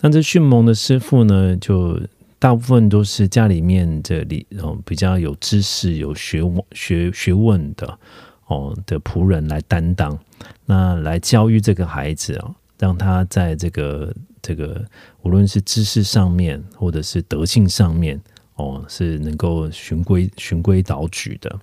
[0.01, 2.01] 那这训蒙的师傅呢，就
[2.39, 7.99] 大部分都是家里面这里哦比较有知识、有学问、学学问的
[8.47, 10.19] 哦的仆人来担当，
[10.65, 14.11] 那来教育这个孩子啊，让他在这个。
[14.45, 14.85] 这个
[15.23, 18.21] 无论是知识上面，或者是德性上面，
[18.57, 21.59] 哦，是能够循规循规蹈矩的。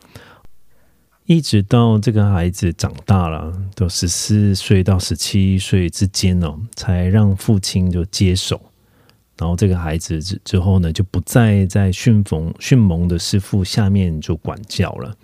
[1.26, 8.60] 一直到这个孩子长大了，都十四岁到十七岁之间哦，才让父亲就接手。
[9.38, 15.16] 然后这个孩子之之后呢，就不再在训冯训蒙的师傅下面就管教了。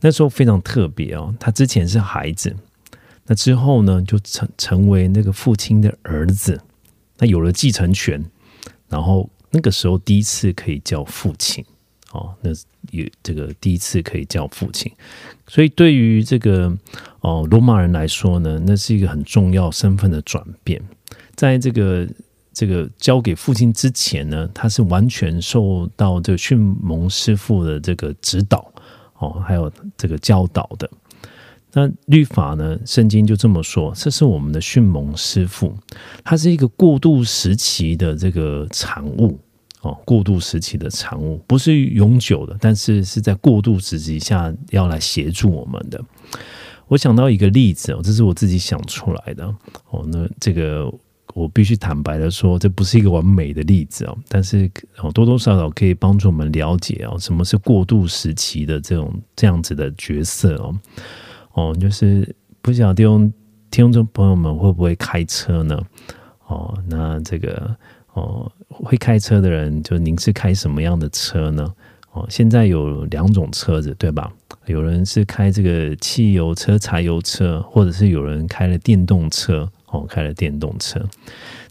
[0.00, 2.54] 那时候非常特别哦，他之前是孩子，
[3.24, 6.60] 那之后呢，就成成为那个父亲的儿子。
[7.18, 8.24] 那有了继承权，
[8.88, 11.64] 然后那个时候第一次可以叫父亲
[12.12, 12.50] 哦，那
[12.90, 14.92] 也这个第一次可以叫父亲，
[15.46, 16.76] 所以对于这个
[17.20, 20.80] 哦罗马人来说呢，那是一个很重要身份的转变。
[21.34, 22.08] 在这个
[22.52, 28.72] 这个交给父亲之前呢，他是完全受到这个训蒙师傅的这个指导
[29.18, 30.90] 哦，还有这个教导的。
[31.78, 32.78] 那律法呢？
[32.86, 35.76] 圣经就这么说，这是我们的训蒙师傅，
[36.24, 39.38] 它是一个过渡时期的这个产物
[39.82, 46.02] 哦，过渡时期的产物不是永久的，但是是在过渡时期下要来协助我们的。
[46.88, 49.44] 我想到一个例子哦，这是我自己想出来的
[49.90, 50.02] 哦。
[50.10, 50.90] 那这个
[51.34, 60.74] 我必须坦白的说，这不是一个完美的例子哦，但是哦多多少少可以帮助我们了解哦，什么是过渡时期的这种这样子的角色哦。
[61.56, 63.04] 哦，就是不晓得
[63.70, 65.82] 听众朋友们会不会开车呢？
[66.46, 67.74] 哦，那这个
[68.12, 71.74] 哦，会开车的人，就您是开什么样的车呢？
[72.12, 74.32] 哦，现在有两种车子，对吧？
[74.66, 79.68] 有人是开这个汽油车、柴油车，或者是有人开了电动车。
[79.88, 81.00] 哦，开了电动车。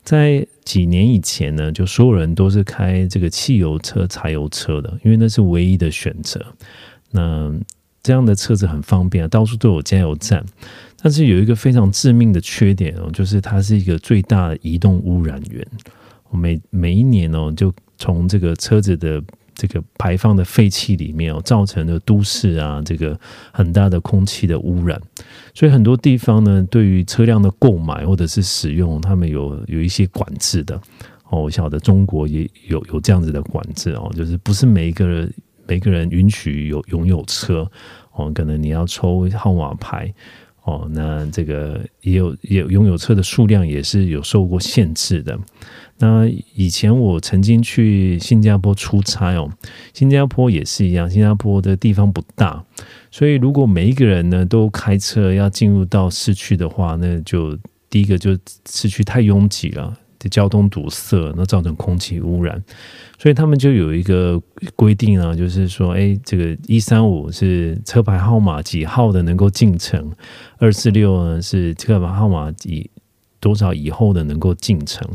[0.02, 6.44] 在几年以前呢，就所有人都是开这个汽油车、柴油车的，因为那是唯一的选择。
[7.12, 7.54] 那
[8.06, 10.46] 这样的车子很方便啊，到处都有加油站。
[11.02, 15.68] 但是有一个非常致命的缺点哦，就是它是一个最大的移动污染源。
[16.32, 19.22] 每每一年哦，就从这个车子的。
[19.58, 23.18] 这个排放的废气里面哦，造成的都市啊，这个
[23.54, 25.02] 很大的空气的污染，
[25.54, 30.76] 所以很多地方呢，对于车辆的购买或者是使用，他们有有一些管制的
[31.30, 31.44] 哦。
[31.44, 35.34] 我晓得中国也有有这样子的管制哦，就是不是每一个人
[35.68, 37.70] 每个人允许有拥有车
[38.14, 40.14] 哦，可能你要抽号码牌
[40.64, 45.38] 哦，那这个也有也拥有车的数量也是有受过限制的。
[45.98, 49.50] 那以前我曾经去新加坡出差哦，
[49.94, 52.64] 新加坡也是一样，新加坡的地方不大，
[53.12, 57.58] 所以如果每一个人呢都开车要进入到市区的话，那就
[57.90, 58.38] 第一个就
[58.70, 59.98] 市区太拥挤了，
[60.30, 62.64] 交通堵塞，那造成空气污染，
[63.18, 64.42] 所以他们就有一个
[64.76, 70.12] 规定啊，就是说，哎，这个一三五是车牌号码几号的能够进城，
[70.58, 72.90] 二四六呢是车牌号码几。
[73.42, 75.08] 多少以后的能够进城？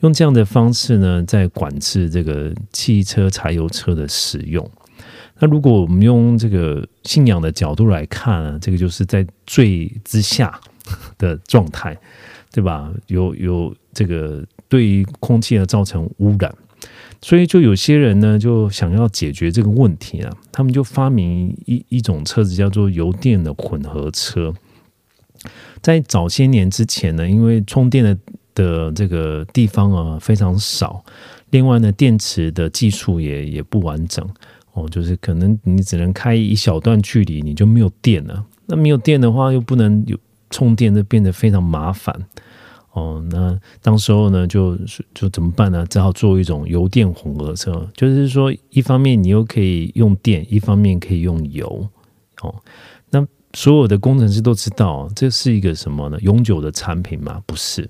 [0.00, 4.66] 用这样的方式呢，在管制这个汽车、柴油车的使用。
[5.38, 10.58] 那如果我们用这个信仰的角度来看啊，这个就是在罪之下
[11.18, 11.94] 的状态，
[12.50, 12.90] 对吧？
[13.08, 14.42] 有有这个
[14.74, 16.52] 对于空气而造成污染，
[17.22, 24.52] 所以就有些人呢，就想要解决这个问题啊，他们就发明一一种车子，叫做油电的混合车。
[25.80, 28.18] 在早些年之前呢，因为充电的
[28.52, 31.04] 的这个地方啊非常少，
[31.50, 34.28] 另外呢电池的技术也也不完整
[34.72, 38.44] 哦，就是可能你只能开一小段距离你就没有电了。
[38.66, 40.18] 那没有电的话又不能有
[40.50, 42.12] 充电，就变得非常麻烦
[42.94, 43.22] 哦。
[43.30, 44.76] 那当时候呢就
[45.14, 45.86] 就怎么办呢？
[45.88, 51.88] 只好做一种油电混合车，就是说一方面你又可以用电，一方面可以用油
[52.40, 52.54] 哦。
[53.10, 56.18] 那所有的工程师都知道，这是一个什么呢？
[56.22, 57.40] 永久的产品吗？
[57.46, 57.88] 不是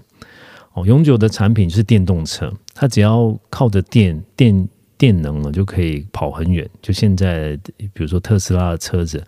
[0.75, 6.69] 哦，永久的产品是电动车，它只要靠着电电电能呢，就可以跑很远。
[6.83, 9.25] 就现在，比如说特斯拉的车子，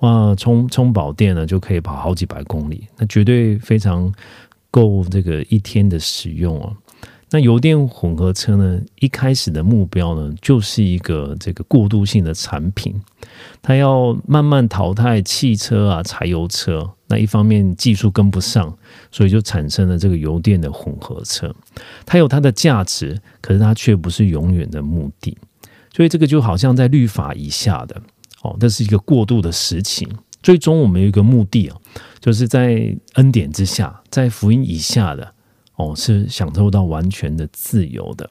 [0.00, 4.12] 哇，充充饱电呢，就可以跑好几百公里，那绝对非常
[4.70, 6.76] 够这个一天的使用哦。
[7.30, 8.80] 那油电混合车呢？
[9.00, 12.98] 一开始的目标呢，就是一个这个过渡性的产品，
[13.60, 16.90] 它要慢慢淘汰汽车啊、柴油车。
[17.06, 18.74] 那一方面技术跟不上，
[19.10, 21.54] 所以就产生了这个油电的混合车。
[22.06, 25.36] 它有它的价值，可是它却不是永远的目的。
[25.94, 28.00] 所以这个就好像在律法以下的
[28.42, 30.08] 哦，这是一个过渡的时期。
[30.42, 31.76] 最终我们有一个目的啊，
[32.20, 35.34] 就是在恩典之下，在福音以下的。
[35.76, 38.28] 哦，是享受到完全的自由的。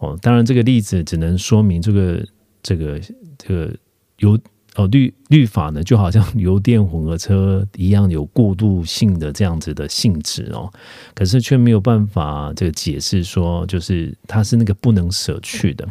[0.00, 2.26] 哦，当然这个例子只能说明这个
[2.60, 3.00] 这个
[3.38, 3.72] 这个
[4.16, 4.36] 油
[4.74, 10.68] 哦律律法呢，就好像油电混合车一样有过渡性的这样子的性质哦。
[11.14, 15.88] 可是却没有办法这个解释说，就是它是那个不能舍去的。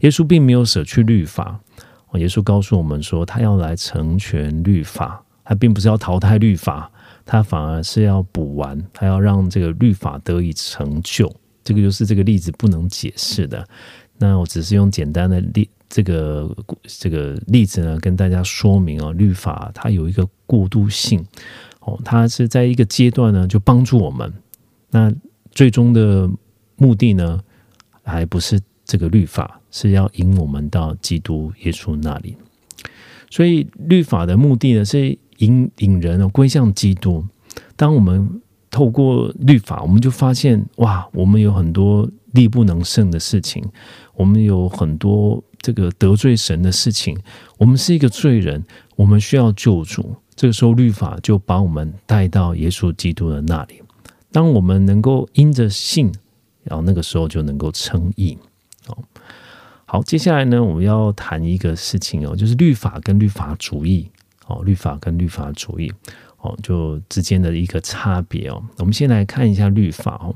[0.00, 1.60] 耶稣并没有舍去律法。
[2.18, 6.90] 耶稣告诉我们说，他要来成全律法，他并不是要淘汰律法。
[7.24, 13.64] 他反而是要补完，他要让这个律法得以成就，这个就是这个例子不能解释的。
[14.18, 16.50] 那我只是用简单的例这个
[16.82, 21.24] 这个例子呢，跟大家说明哦，律法它有一个过渡性
[21.78, 24.32] 哦，它是在一个阶段呢就帮助我们，
[24.90, 25.12] 那
[25.52, 26.28] 最终的
[26.74, 27.40] 目的呢，
[28.02, 32.36] 还不是这个律法，是要引我们到基督耶稣那里。
[33.28, 35.18] 所以律法的目的呢是。
[35.38, 37.24] 引引人归向基督。
[37.74, 43.64] 当我们透过律法，我们就发现哇，我们有很多力不能胜的事情，
[44.14, 47.18] 我们有很多这个得罪神的事情。
[47.58, 48.62] 我们是一个罪人，
[48.94, 50.14] 我们需要救主。
[50.36, 53.82] 这个时候，律法就把我们带到耶稣基督的那里。
[54.30, 56.12] 当我们能够因着信，
[56.62, 58.38] 然后那个时候就能够称义。
[59.92, 64.10] 好，接下来呢，我们要谈一个事情哦，就是律法跟律法主义。
[64.46, 65.92] 哦，律法跟律法主义，
[66.38, 68.62] 哦，就之间的一个差别哦。
[68.78, 70.34] 我们先来看一下律法哦，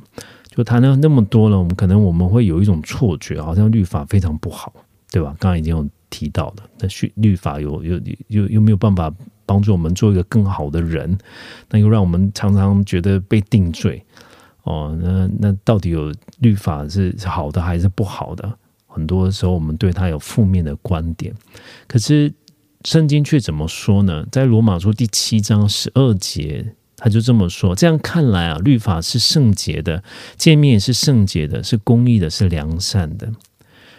[0.54, 4.70] 就谈了那么多了，我们可能我们会有一种错觉，好像律法非常不好，
[5.10, 5.34] 对吧？
[5.40, 7.98] 刚刚已经有提到的，那律律法有有
[8.28, 9.10] 有有没有办法
[9.46, 11.16] 帮助我们做一个更好的人，
[11.70, 14.04] 那又让我们常常觉得被定罪。
[14.64, 18.58] 哦，那那到底有律法是好的还是不好的？
[18.96, 21.30] 很多时候我们对他有负面的观点，
[21.86, 22.32] 可是
[22.82, 24.24] 圣经却怎么说呢？
[24.32, 30.02] 在罗马书第七章十二节，他就这么说：这样看来啊，律法是圣洁的，
[30.38, 33.30] 诫命也是圣洁的，是公义的，是良善的。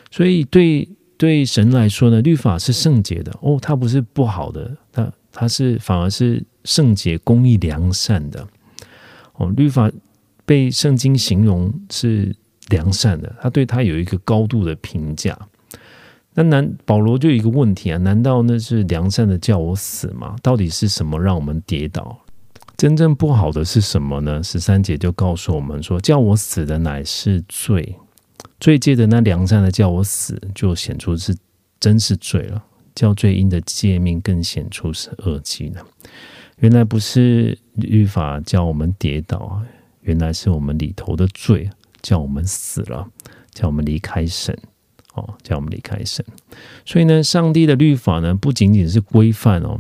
[0.10, 8.48] 所以对对神来说呢，律法是圣洁的哦，它不是不好的，它它是反而是圣洁、公义、良善的
[9.36, 9.92] 哦，律法。
[10.48, 12.34] 被圣经形容是
[12.70, 15.38] 良善的，他对他有一个高度的评价。
[16.34, 17.98] 那难保罗就有一个问题啊？
[17.98, 20.36] 难道那是良善的叫我死吗？
[20.44, 22.20] 到底是什么让我们跌倒？
[22.76, 24.44] 真正不好的是什么呢？
[24.44, 27.96] 十三节就告诉我们说：叫我死的乃是罪，
[28.60, 31.36] 罪界的那良善的叫我死，就显出是
[31.80, 32.64] 真是罪了。
[32.94, 35.82] 叫罪因的诫命更显出是恶迹呢？
[36.60, 39.66] 原来不是律法叫我们跌倒啊！
[40.02, 41.70] 原来是我们里头的罪，
[42.08, 43.06] 叫我们死了，
[43.54, 44.58] 叫我们离开神，
[45.14, 46.26] 哦，叫我们离开神。
[46.86, 49.78] 所以呢，上帝的律法呢，不仅仅是规范哦，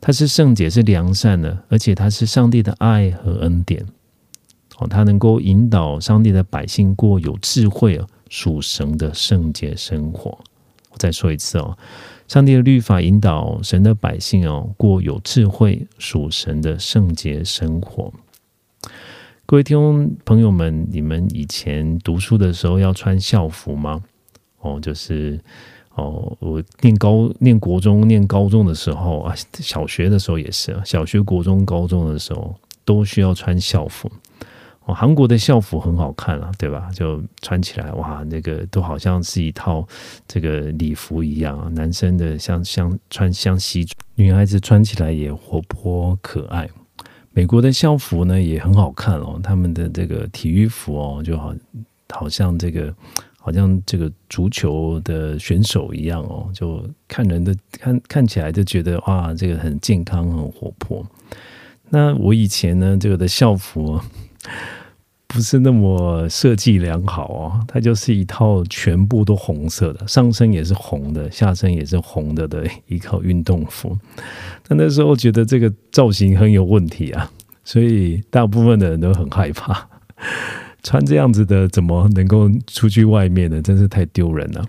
[0.00, 3.84] 它是圣洁、是良善的，而且它是上帝的爱和恩典。
[4.78, 8.00] 哦，它能够引导上帝的百姓过有智慧、
[8.30, 10.30] 属神的圣洁生活。
[10.92, 11.76] 我再说一次哦，
[12.26, 18.10] 上帝的律法引导神的百姓哦，过有智慧、属神的圣洁生活。
[19.48, 24.02] 各位听众朋友们，你们以前读书的时候要穿校服吗？
[24.58, 25.40] 哦，就是
[25.94, 34.10] 哦，我念高、念国中、念高中的时候啊，小学的时候也是，小学、国中、高中的时候都需要穿校服。
[34.86, 36.88] 哦，韩国的校服很好看啊，对吧？
[36.92, 39.86] 就穿起来哇，那个都好像是一套
[40.26, 41.72] 这个礼服一样。
[41.72, 46.68] 男生的像像穿像西装，女孩子穿起来也活泼可爱。
[47.36, 51.54] 美国的校服呢也很好看哦，他们的这个体育服哦，就好
[52.08, 52.94] 好像这个
[53.38, 61.06] 好像这个足球的选手一样哦，就看人的看看起来就觉得哇，这个很健康很活泼。
[61.90, 64.00] 那我以前呢，这个的校服。
[65.36, 73.94] 不是那么设计良好哦，它就是一套全部都红色的，上身也是红的，下身也是红的的一套运动服。
[74.66, 77.30] 但那时候觉得这个造型很有问题啊，
[77.64, 79.86] 所以大部分的人都很害怕
[80.82, 83.60] 穿这样子的，怎么能够出去外面呢？
[83.60, 84.64] 真是太丢人了。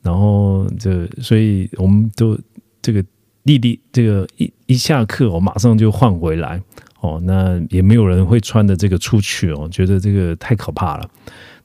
[0.00, 2.38] 然后这，所以我们都
[2.80, 3.04] 这个
[3.44, 6.62] 弟弟，这个一一下课，我马上就换回来。
[7.06, 11.08] 哦，那也没有人会穿的这个出去哦，觉得这个太可怕了。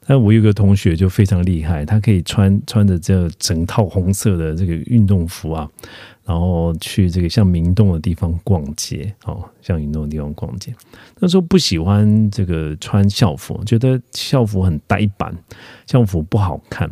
[0.05, 5.69] 但我有个同学就非常厉害，他可以穿穿着这整套红色的这个运动服啊，
[6.25, 10.73] 然后去这个像明洞的地方逛街哦，像明洞的地方逛街。
[11.19, 15.33] 那时候不喜欢这个穿校服，觉得校服很呆板，
[15.85, 16.89] 校服不好看。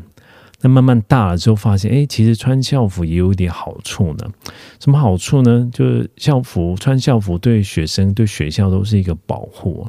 [0.61, 4.29] 那慢慢大了之后，发现哎，其实穿校服也有一点好处呢。
[4.79, 5.69] 什么好处呢？
[5.71, 9.87] 就是校服穿校服对学生、对学校都是一个保护。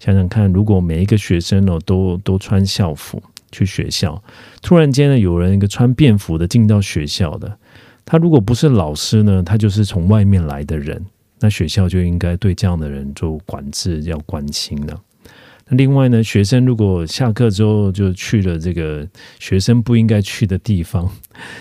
[0.00, 4.22] 想想看，如果每一个学生哦都都穿校服去学校，
[4.62, 7.58] 突然间呢有人一个穿便服的进到学校的，
[8.04, 11.04] 他如果不是老师呢，他就是从外面来的人，
[11.40, 14.98] 那学校就应该对这样的人做管制，要关心了。
[15.68, 19.06] 那另外呢，学生如果下课之后就去了这个
[19.40, 21.10] 学生不应该去的地方，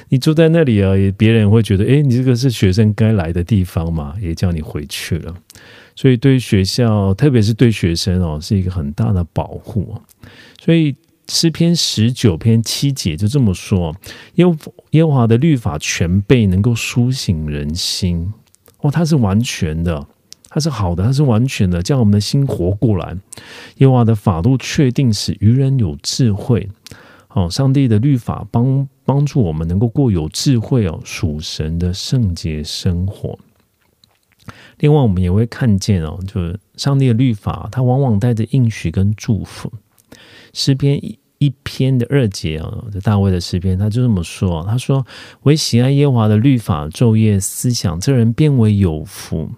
[0.09, 5.33] 你住在那里啊，也别人会觉得，哎，你这个是学生该来的地方嘛，也叫你回去了。
[5.95, 9.99] 所以对学校，特别是对学生哦，是一个很大的保护。
[10.59, 10.95] 所以
[11.27, 13.95] 诗篇十九篇七节就这么说：
[14.35, 14.45] 耶
[14.91, 18.31] 耶和华的律法全备，能够苏醒人心。
[18.81, 20.05] 哦，它是完全的。
[20.55, 23.13] 它是好的，它是完全的，将我们的心活过来。
[23.79, 26.69] 耶和华的法度确定使愚人有智慧。
[27.33, 33.37] 哦，上帝的律法帮帮助我们能够过有智慧哦，属神的圣洁生活。
[34.77, 39.69] 另外，我们也会看见哦，就是上帝的律法，它往往带着应许跟祝福。
[40.53, 45.05] 诗篇一一篇的二节啊，这大卫的诗篇，他就这么说：他说，
[45.41, 49.49] 为喜爱耶和华的律法，昼夜思想，这人变为有福。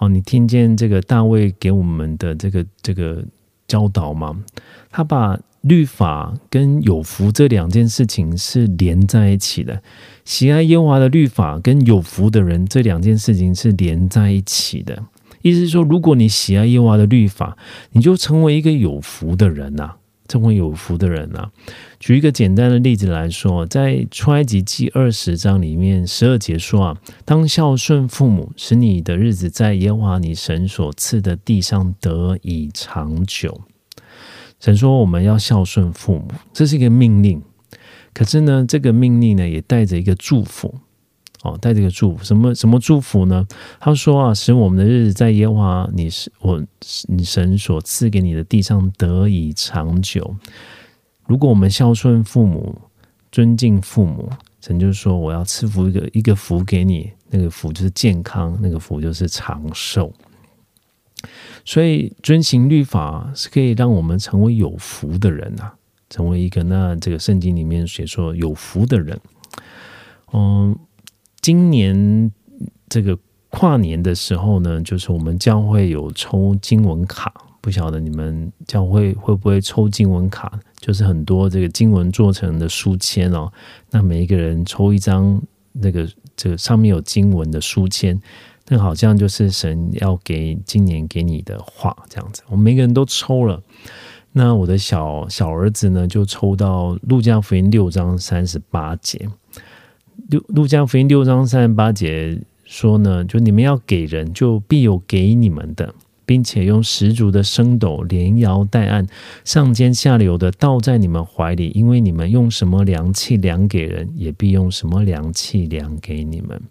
[0.00, 3.22] 哦，你听见这个大卫给我们的这个这个
[3.68, 4.42] 教导吗？
[4.90, 9.82] 他把律法跟有福这两件事情是连在一起的。
[10.24, 15.04] 喜爱耶和华的律法跟有福的人这两件事情是连在一起的。
[15.42, 17.56] 意思是说，如果你喜爱耶和华的律法，
[17.92, 19.96] 你就成为一个有福的人呐。
[20.30, 21.50] 成为有福的人啊。
[21.98, 33.60] 举一个简单的例子来说，在出埃及记二十章里面十二节说啊，当孝顺父母，使你的日子在耶和华你神所赐的地上得以长久。
[34.60, 37.42] 神说我们要孝顺父母，这是一个命令。
[38.14, 40.74] 可是呢，这个命令呢，也带着一个祝福
[41.42, 42.24] 哦，带这个祝福。
[42.24, 43.46] 什么什么祝福呢？
[43.78, 46.62] 他说啊，使我们的日子在耶和华你是我
[47.08, 50.36] 你神所赐给你的地上得以长久。
[51.26, 52.76] 如果我们孝顺父母、
[53.30, 54.28] 尊敬父母，
[54.60, 60.12] 神就说：“我要赐福一个一个福给你，那个福就是健康，那个福就是长寿。”
[61.64, 65.74] 所以，遵行律法是可以让我们成为有福的人啊，
[66.08, 69.18] 成为一个那这个圣经里面写说有福的人。
[70.32, 70.76] 嗯，
[71.42, 72.30] 今年
[72.88, 73.18] 这个
[73.48, 77.32] 跨年的时候呢，就是我们将会有抽经文卡。
[77.62, 80.58] 不晓得你们将会会不会抽经文卡？
[80.78, 83.52] 就是很多这个经文做成的书签哦。
[83.90, 85.38] 那每一个人抽一张，
[85.72, 88.18] 那个这个上面有经文的书签，
[88.68, 92.42] 那好像就是神要给今年给你的话这样子。
[92.48, 93.62] 我们每个人都抽了。
[94.32, 99.28] 那我的小小儿子呢，就抽到路加福音六章三十八节。
[100.28, 105.94] 路路加福音六章三十八节说呢，就你们要给人，就必有给你们的。
[106.26, 109.04] 并且用十足的升斗连摇带按，
[109.44, 116.62] 上尖下流的倒在你们怀里，因为你们用什么量器量给人，也必用什么量器量给你们。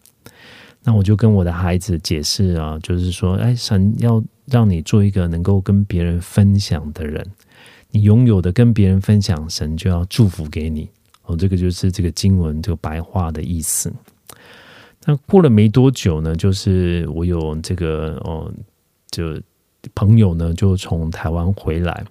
[0.85, 7.21] 那我就跟我的孩子解释啊，就是说，哎，神要让你做一个能够跟别人分享的人，
[7.91, 10.87] 你拥有的跟别人分享，神就要祝福给你。
[11.29, 13.93] 哦，这个就是这个经文这个白话的意思。
[15.05, 18.51] 那过了没多久呢，就是我有这个哦，
[19.09, 19.39] 就。
[19.95, 22.03] 朋友呢，就从台湾回来，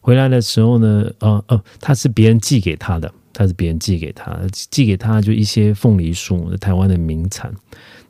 [0.00, 7.54] 回来的时候呢，呃呃，他是别人寄给他的，他是别人寄给他，寄给他就一些凤梨酥，台湾的名产。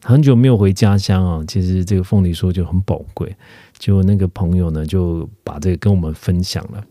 [0.02, 3.36] 很久没有回家乡啊，其实这个凤梨酥就很宝贵。
[3.78, 6.82] 就那个朋友呢，就把这个跟我们分享了。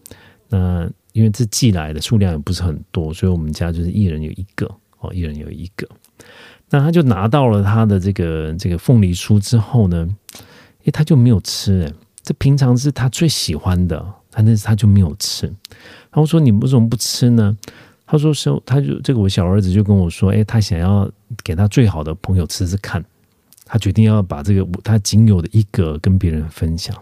[0.48, 4.66] 那因为这寄来的数量也不是很多，所以我们家就是一人有一个
[5.00, 5.88] 哦，一人有一个。
[6.70, 10.08] 那他就拿到了他的这个这个凤梨酥之后呢，
[10.86, 11.94] 诶，他就没有吃。
[12.24, 15.48] 这平常是他最喜欢的，但是他就没有吃。
[15.48, 17.58] 然后说：“你为什么不吃呢？”
[18.06, 21.10] 他说：“是，他就这个我小儿子就跟我说，哎，他想要
[21.44, 23.04] 给他最好的朋友吃吃看。
[23.66, 26.96] 他决定要把这个他仅有的一个跟别人分享。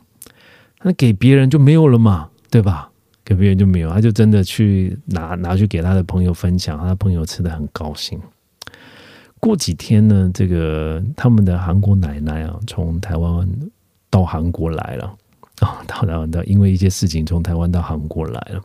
[0.81, 2.89] 那给别人就没有了嘛，对吧？
[3.29, 8.19] 给别人就没有，他就真的去拿拿去给他的朋友分享，他的朋友吃的很高兴。
[9.39, 13.47] 过几天呢，这个他们的韩国奶奶啊，从台湾。
[14.11, 15.05] 到韩国来了
[15.59, 15.77] 啊！
[15.85, 18.59] 到台湾到，因为一些事情从台湾到韩国来了。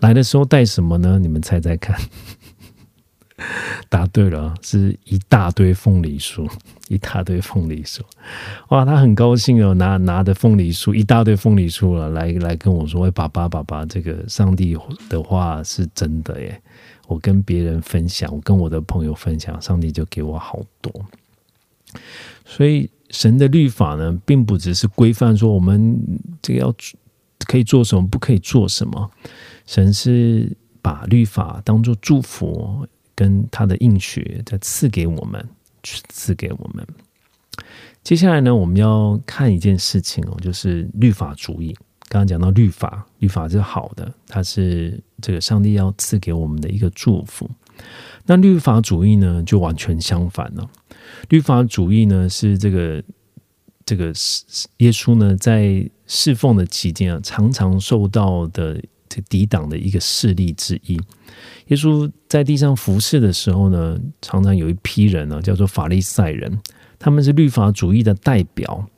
[0.00, 1.16] 来的时候带什么呢？
[1.16, 1.96] 你们猜猜看。
[3.88, 6.48] 答对了，是一大堆凤梨酥，
[6.88, 8.00] 一大堆凤梨酥。
[8.68, 14.76] 哇，他很高兴哦，拿拿着凤梨酥，一大堆凤梨酥了，来来跟我说：“喂，爸爸，爸爸，这个上帝
[15.08, 16.62] 的话是真的耶！
[17.06, 20.92] 我跟别人分享，我跟我的朋友分享，上帝就给我好多。”
[22.44, 22.90] 所以。
[23.10, 25.96] 神的律法呢，并不只是规范说我们
[26.42, 26.74] 这个要
[27.46, 29.08] 可以做什么，不可以做什么。
[29.66, 30.50] 神是
[30.82, 35.48] 把律法当做祝福，跟他的应许在赐给我们，
[36.08, 36.86] 赐给我们。
[38.02, 41.74] 接下来呢，我们要看一件事情哦，就是律法主义。
[42.08, 47.48] 刚刚讲到律法，律法是好的，它是这个上帝要赐给我们的一个祝福。
[48.26, 50.70] 那律法主义呢，就完全相反了。
[51.28, 53.02] 律法主义呢，是这个
[53.86, 54.12] 这个
[54.78, 58.80] 耶稣呢，在侍奉的期间啊，常常受到的
[59.14, 60.94] 这抵挡的一个势力之一。
[61.68, 66.58] 耶稣在地上服侍的时候呢，常常有一批人呢，叫做法利赛人，
[66.98, 68.88] 他们是律法主义的代表。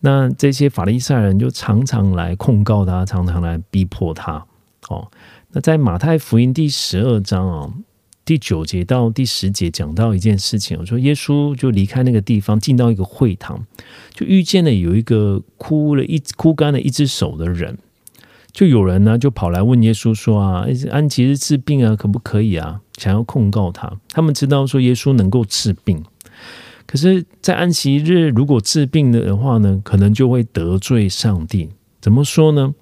[0.00, 4.44] 那这些法利赛人就常常来控告他，常常来逼迫他。
[4.88, 5.08] 哦，
[5.52, 7.72] 那在马太福音第十二章啊。
[8.24, 13.66] 第九节到第十节讲到一件事情，我说耶稣就离开那个地方，进到一个会堂，
[14.14, 17.76] 就遇见了有一个枯了一枯干了一只手的人，
[18.52, 22.80] 就有人呢就跑来问耶稣说啊，安吉日治病啊，可不可以啊？
[22.98, 23.90] 想要控告他。
[24.10, 26.04] 他们知道说耶稣能够治病，
[26.86, 31.70] 可是，在安息日如果治病的话呢，可能就会得罪上帝。
[32.00, 32.74] 怎么说呢？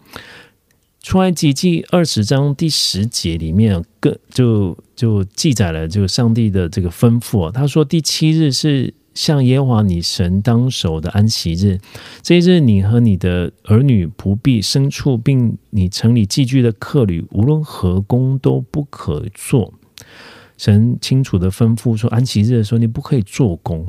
[1.02, 7.50] 出埃及记二十章第十节里面，更就就记载了这个上帝的这个吩咐啊。
[7.50, 11.78] 他说：“第七日是向耶和华你神当守的安息日。
[12.22, 19.74] 这一日，你和你的儿女、仆婢、牲畜，并你城里寄居的客旅，无论何工都不可做。
[20.56, 23.86] 神清楚的吩咐说，安息日的时候你不可以做工。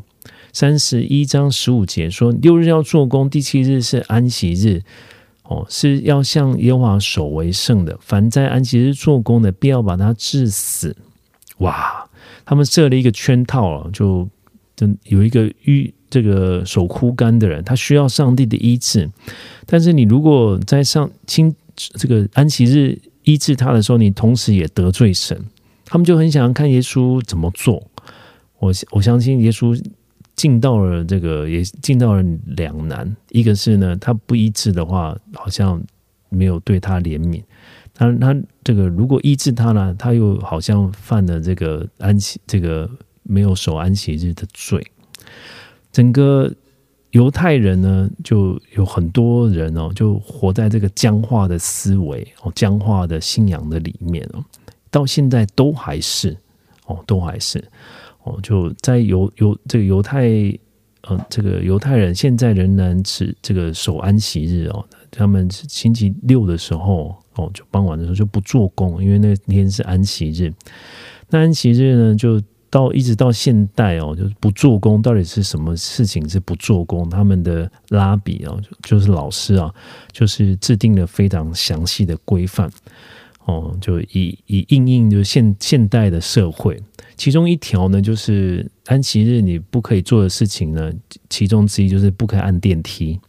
[0.51, 4.82] 三十一章十五节说，六日要做工，第七日是安息日。
[5.43, 7.97] 哦，是要向耶和华守为圣的。
[8.01, 10.93] 凡在安息日做工的，必要把他治死。
[11.59, 12.09] 哇！
[12.43, 14.27] 他们设了一个圈套啊，就
[14.88, 19.09] 就有一个淤这个手枯干的人，他需要上帝的医治。
[19.65, 25.39] 但是你如果在上清这个安息日医治他的时候，你同时也得罪神。
[25.86, 27.84] 他们就很想要看耶稣怎么做。
[28.59, 29.79] 我我相信耶稣。
[30.34, 33.15] 进到了这个，也进到了两难。
[33.29, 35.79] 一个是呢，他不医治的话，好像
[36.29, 37.43] 没有对他怜悯；
[37.93, 42.89] 他他这个如果医治他呢，他又好像犯了这个安息这个
[43.24, 44.86] 没有守安息日的罪。
[45.91, 46.51] 整个
[47.11, 54.43] 犹太人呢，就有很多人哦，就活在这个僵化的思维哦、僵化的信仰的里面哦，
[54.89, 56.38] 到现在都还是
[56.86, 57.63] 哦，都还是。
[58.24, 60.30] 哦，就在犹犹这个犹太，
[61.01, 64.86] 呃，这个犹太人现在仍然是这个守安息日哦。
[65.09, 70.53] 他们星期六的时候，哦，就傍晚的时候就不做工，因为那天是安息日。
[71.30, 72.39] 那安息日呢，就
[72.72, 74.99] 到一直到现代哦，就是不做工。
[75.01, 77.07] 到底是什么事情是不做工？
[77.09, 79.72] 他们的拉比哦，就是老师啊，
[80.11, 82.72] 就是制定了非常详细的规范。
[83.45, 86.82] 哦，就以以应应就现现代的社会。
[87.17, 90.91] 其中一条呢，就是安息日你不可以做的事情呢，
[91.30, 93.19] 其中之一就是不可以按电梯。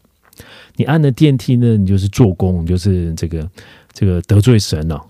[0.76, 3.51] 你按了电梯呢，你就是做工，就是这个
[3.93, 5.05] 这个得罪神了。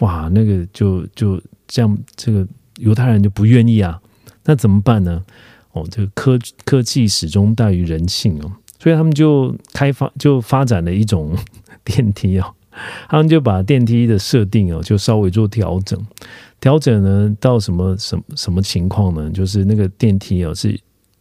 [0.00, 2.46] 哇，那个就就这样，这个
[2.78, 4.00] 犹太人就不愿意啊。
[4.44, 5.22] 那怎么办呢？
[5.72, 11.34] 哦，这个科科技始终大于人性哦，所以他们就开发就发展了一种
[11.84, 12.54] 电梯哦，
[13.08, 15.98] 他们就把电梯的设定哦，就稍微做调整。
[16.60, 19.30] 调整呢到什么什么什么情况呢？
[19.30, 20.78] 就是那个电梯哦是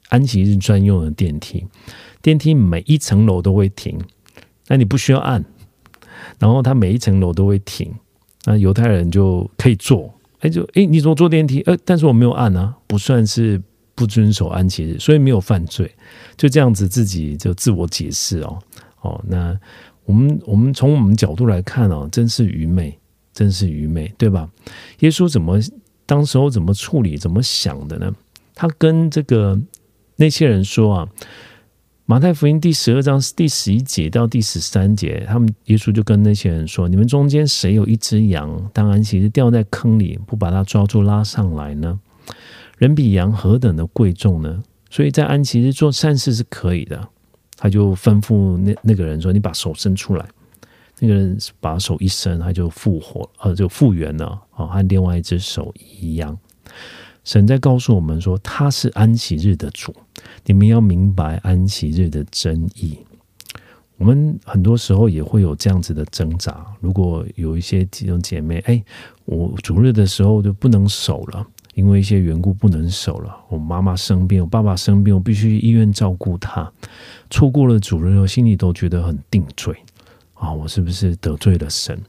[0.09, 1.65] 安息日专用的电梯，
[2.21, 3.97] 电梯每一层楼都会停，
[4.67, 5.43] 那你不需要按，
[6.37, 7.91] 然后它每一层楼都会停，
[8.45, 11.61] 那犹太人就可以坐，哎就哎你怎么坐电梯？
[11.61, 13.59] 呃，但是我没有按啊，不算是
[13.95, 15.91] 不遵守安息日，所以没有犯罪，
[16.37, 18.59] 就这样子自己就自我解释哦
[19.01, 19.57] 哦，那
[20.05, 22.95] 我们我们从我们角度来看哦，真是愚昧。
[23.33, 24.49] 真是愚昧，对吧？
[24.99, 25.57] 耶稣怎么
[26.05, 28.13] 当时候怎么处理、怎么想的呢？
[28.53, 29.57] 他跟这个
[30.17, 31.09] 那些人说啊，
[32.11, 41.97] 《马太福音》第十二章第十一节到第十三节，他们耶稣就跟那些人说：“你们中间谁有一只羊，当安息日掉在坑里，不把它抓住拉上来呢？
[42.77, 44.61] 人比羊何等的贵重呢？
[44.89, 47.07] 所以在安息日做善事是可以的。”
[47.55, 50.27] 他就吩咐那那个人说：“你把手伸出来。”
[50.99, 56.37] 那个人把手一伸，他就复活，呃，就复原了啊，和另外一只手一样。
[57.23, 59.95] 神在告诉我们说，他是安息日的主，
[60.45, 62.97] 你们要明白安息日的真意。
[63.97, 66.65] 我们很多时候也会有这样子的挣扎。
[66.79, 68.83] 如果有一些弟兄姐妹，哎，
[69.25, 71.45] 我主日的时候就不能守了，
[71.75, 73.37] 因为一些缘故不能守了。
[73.47, 76.71] 我妈妈生病，我爸爸生病，我必须去医院照顾他。
[77.29, 79.75] 错过了主日，我心里都觉得很定罪。
[80.33, 82.01] 啊，我是不是得罪了神？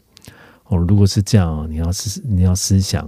[0.69, 3.07] 哦，如果是这样，你要思你要思想，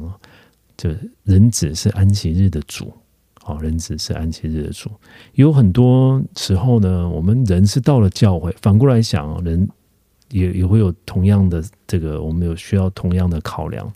[0.76, 0.90] 就
[1.22, 2.92] 人子是安息日的主，
[3.46, 4.90] 好，人子是安息日的主。
[5.34, 9.68] 有很多时候呢，我们人是到了教会，反过来想，人
[10.30, 13.92] 也也会有同样的这个，我们有需要同样的考量。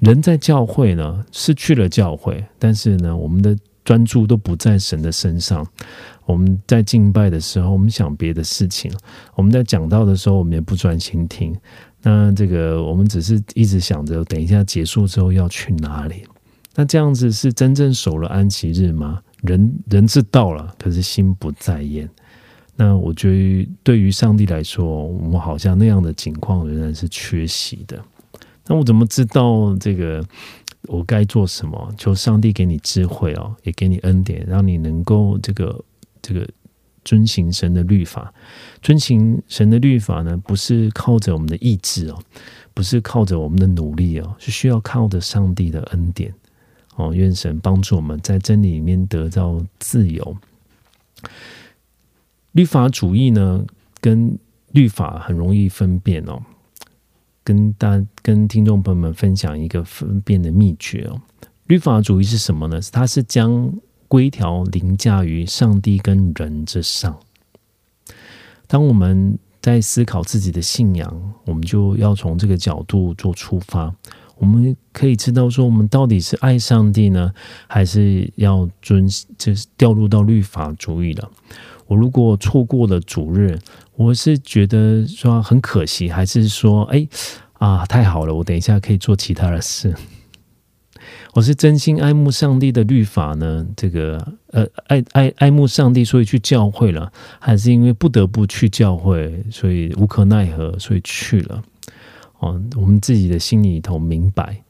[0.00, 5.64] 人在教会呢，失去了教会，但是呢，我们的专注都不在神的身上。
[6.26, 8.90] 我们在敬拜的时候，我们想别的事情；
[9.36, 11.56] 我们在讲道的时候，我们也不专心听。
[12.02, 16.24] 那这个，我们只是一直想着，等一下结束之后要去哪里？
[16.74, 19.22] 那这样子是真正守了安息日吗？
[19.42, 22.08] 人人是到了，可是心不在焉。
[22.76, 28.02] 那我觉得，对于上帝来说，我们好像那样的情况仍然是缺席的。
[28.66, 30.24] 那我怎么知道这个？
[30.88, 31.94] 我该做什么？
[31.96, 35.84] 求上帝给你智慧哦，也给你恩典，让你能够这个。
[36.24, 36.48] 这个
[37.04, 38.32] 遵行神的律法，
[38.80, 42.22] 遵行神的律法呢，不是靠着我们的意志哦，
[42.72, 46.32] 不是靠着我们的努力哦，是需要靠着上帝的恩典
[46.96, 47.12] 哦。
[47.14, 50.36] 愿神帮助我们在真理里面得到自由。
[52.52, 53.64] 律法主义呢，
[54.00, 54.38] 跟
[54.72, 56.42] 律法很容易分辨哦。
[57.44, 61.20] 跟大跟听众朋友们分享一个分辨的秘诀哦。
[61.66, 62.80] 律法主义是什么呢？
[62.92, 63.72] 它是将
[64.06, 67.18] 规条凌驾于上帝跟人之上。
[68.66, 73.94] 当我们在思考自己的信仰，我们就要从这个角度做出发。
[74.38, 77.32] 我们可以知道说，我们到底是爱上帝呢，
[77.66, 79.06] 还是要遵，
[79.38, 81.30] 就是掉入到律法主义了？
[81.86, 83.58] 我如果错过了主日，
[83.94, 87.06] 我是觉得说很可惜，还是说，哎
[87.54, 89.94] 啊，太好了，我等一下可以做其他的事。
[91.34, 93.66] 我是真心爱慕上帝的律法呢？
[93.76, 101.62] 这个呃，爱爱爱慕上帝，所以去教会了，还是因为不得不去教会，所以无可奈何，所以去了。
[102.42, 104.60] 哦，我们自己的心里头明白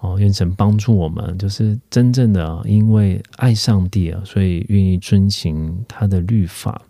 [0.00, 6.82] 哦，愿神帮助我们，就是真正的因为爱上帝啊，所以愿意遵行他的律法。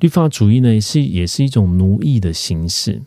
[0.00, 3.00] 律法主义呢，是也是一种奴役的形式。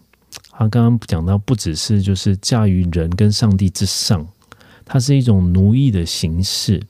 [0.49, 4.26] 他刚刚讲到，不只是就是驾驭人跟上帝之上。
[4.88, 6.82] 它是一种奴役的形式，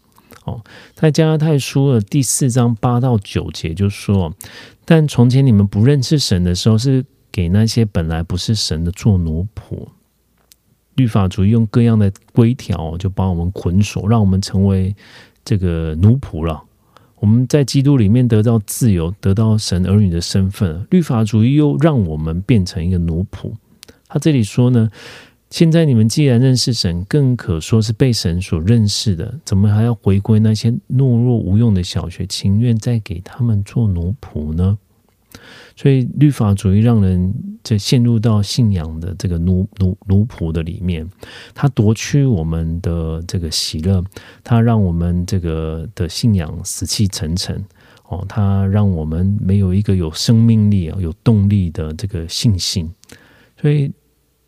[0.44, 0.62] 哦，
[0.94, 4.34] 在加拉太书的第四章八到九节就说
[4.84, 7.06] ：“但从前你们不认识神的时候，是
[7.36, 9.88] 给那些本来不是神的做奴仆。
[10.96, 14.96] 律法主义用各样的规条，就把我们捆锁，让我们成为
[15.44, 16.64] 这个奴仆了。
[17.18, 20.88] 我们在基督里面得到自由，得到神儿女的身份。
[20.90, 23.52] 律法主义又让我们变成一个奴仆。
[24.08, 24.90] 他这里说呢。”
[25.52, 34.78] 现在你们既然认识神，更可说是被神所认识的，怎么还要回归那些懦弱无用的小学，情愿再给他们做奴仆呢？
[35.76, 37.34] 所以律法主义让人
[37.64, 41.08] 就陷入到信仰的这个奴奴奴仆的里面，
[41.54, 44.04] 他夺去我们的这个喜乐，
[44.44, 47.64] 他让我们这个的信仰死气沉沉
[48.08, 52.92] 哦，他让我们没有一个有生命力啊、有动力的这个信心，
[53.62, 53.92] 所以。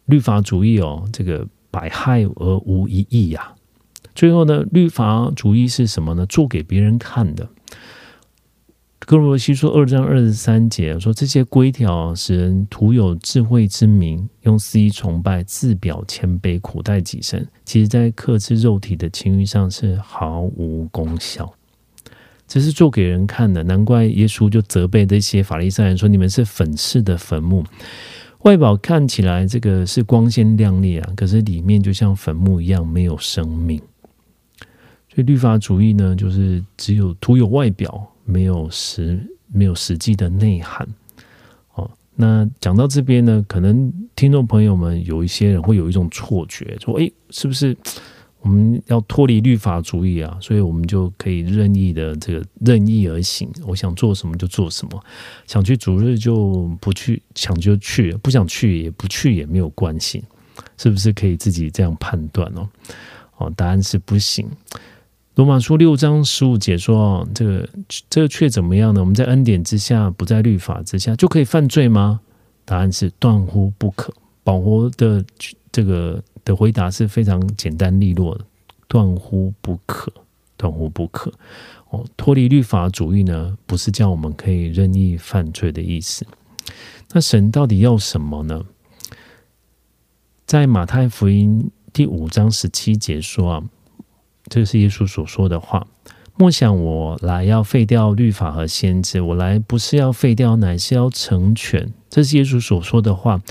[0.07, 3.53] 律法主义哦，这个百害而无一益呀。
[4.15, 6.25] 最后呢，律法主义是什么呢？
[6.27, 7.49] 做给别人看的。
[8.99, 17.47] 哥罗西书二章二十三节说：“这些规条使人徒有智慧之名，用肆意崇拜，自表谦卑，苦待己身。
[17.63, 21.53] 其实，在克制肉体的情欲上是毫无功效。
[22.47, 23.63] 这是做给人看的。
[23.63, 27.63] 难怪耶稣就责备这些法利赛人说：‘你们是粉饰的坟墓。’”
[28.43, 33.79] 外表看起来这个是光鲜亮丽啊，可是里面就像坟墓一样没有生命。
[35.09, 40.87] 所以律法主义呢，就是只有徒有外表，没有实没有实际的内涵。
[41.73, 47.75] 哦，那讲到这边呢，可能听众朋友们有一些人会有一种错觉，说：“哎，是不是？”
[48.39, 53.49] 我们要脱离律法主义啊，所以我们就可以任意的这个任意而行。
[53.65, 55.03] 我想做什么就做什么，
[55.47, 60.23] 想去主日就不去，想就去，不想去也不去也没有关系，
[60.77, 62.69] 是不是可以自己这样判断哦？
[63.37, 64.47] 哦，答案是不行。
[65.37, 67.69] 罗马书六章十五节说：“这个
[68.09, 68.99] 这个却怎么样呢？
[68.99, 72.19] 我们在恩典之下，不在律法之下，就可以犯罪吗？”
[72.65, 74.11] 答案是断乎不可。
[74.43, 75.23] 保活的
[75.71, 76.21] 这个。
[76.43, 78.45] 的回答是非常简单利落的，
[78.87, 80.09] 断乎不可，
[80.55, 81.29] 断乎不可。
[81.89, 86.25] 哦，脱离律法主义呢，不是叫我们可以任意犯罪的意思。
[87.11, 88.63] 那神到底要什么呢？
[90.45, 93.63] 在马太福音第五章十七节说啊，
[94.49, 95.87] 这是耶稣所说的话。
[96.39, 101.91] 莫想我来要废掉律法和先知，我来不是要废掉，乃是要成全。
[102.11, 103.41] 这是耶稣所说的话。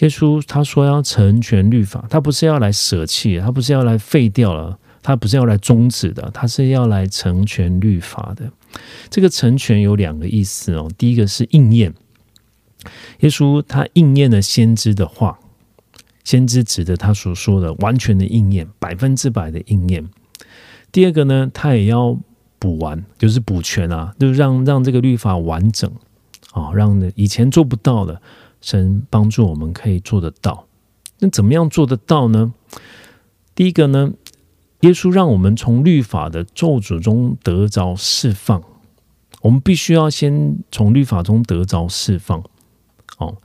[0.00, 8.50] 耶稣他说要成全律法，他不是要来舍弃，他不是要来废掉了，他不是要来终止的，他是要来成全律法的。
[9.08, 10.90] 这个成全有两个意思哦。
[10.98, 11.94] 第一个是应验，
[13.20, 15.38] 耶稣他应验了先知的话，
[16.24, 20.08] 先知指的他所说的完全的应验，百分之百的应验。
[20.92, 22.18] 第二个呢，他也要。
[22.62, 25.90] 补完就是补全啊，就是让让这个律法完整
[26.52, 28.22] 啊，让以前做不到的
[28.60, 30.68] 神帮助我们可以做得到。
[31.18, 32.54] 那怎么样做得到呢？
[33.56, 34.12] 第一个呢，
[34.82, 38.62] 耶稣让我们从律法的咒诅中得着释放。
[39.40, 42.44] 我们必须要先从律法中得着释放。
[43.18, 43.38] 哦，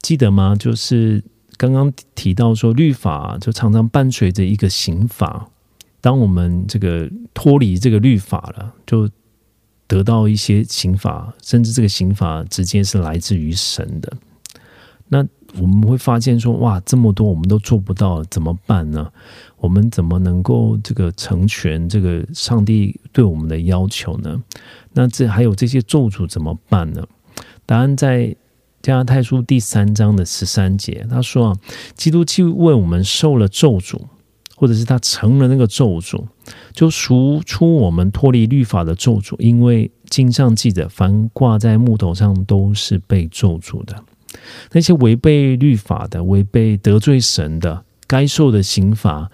[0.00, 0.54] 记得吗？
[0.54, 1.24] 就是
[1.56, 5.48] 刚刚提到说，律法就常常伴随着一个刑罚。
[6.04, 9.08] 当我们这个脱离这个律法了，就
[9.86, 14.12] 得到一些刑法，甚至这个刑法直接是来自于神的。
[15.08, 15.26] 那
[15.58, 19.10] 我们会发现说，哇，这么多我们都做不到，怎么办呢？
[19.56, 24.42] 我们怎么能够这个成全这个上帝对我们的要求呢？
[24.92, 27.06] 那这还有这些咒诅怎么办呢？
[27.64, 28.36] 答案在
[28.82, 31.56] 加拉太书第三章的十三节，他说啊，
[31.94, 34.02] 基督既为我们受了咒诅。
[34.64, 36.24] 或者是他成了那个咒诅，
[36.72, 39.38] 就赎出我们脱离律法的咒诅。
[39.38, 44.02] 因为经上记着，凡挂在木头上都是被咒诅的。
[44.72, 49.30] 那些违背律法的、违背得罪神的，该受的刑罚，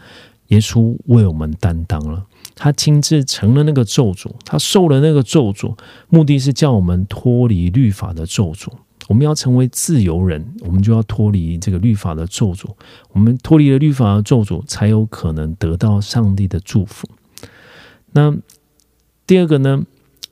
[0.48, 2.24] 耶稣为我们担当了。
[2.56, 5.78] 他亲自成了那个咒诅，他受了那个咒诅，
[6.08, 8.66] 目的是叫我们脱离律法的咒诅。
[9.10, 12.70] 我们要成为自由人，我们就要脱离这个律法的咒诅。
[13.10, 17.08] 我们脱离了律法的咒诅，才有可能得到上帝的祝福。
[18.12, 18.32] 那
[19.26, 19.84] 第二个呢？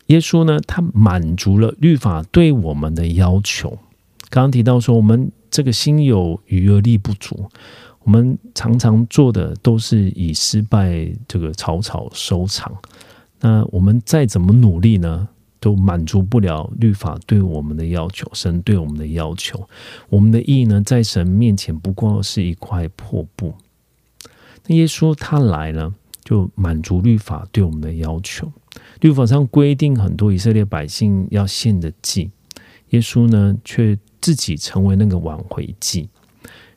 [0.06, 0.60] 耶稣呢？
[0.64, 3.70] 他满足了律法对我们的要求。
[4.30, 7.50] 刚刚提到说，我们这个心有余而力不足。
[8.04, 12.72] 我们常常做的都是以失败这个草草收场。
[13.40, 15.28] 那我们再怎么努力呢，
[15.60, 19.68] 都满足不了律法对我们的要求，神对我们的要求。
[20.08, 23.54] 我们的义呢，在神面前不过是一块破布。
[24.66, 25.94] 那耶稣他来了，
[26.24, 28.52] 就满足律法对我们的要求。
[29.00, 32.30] 律法上规定很多以色列百姓要献的祭，
[32.90, 36.08] 耶稣呢，却自己成为那个挽回祭。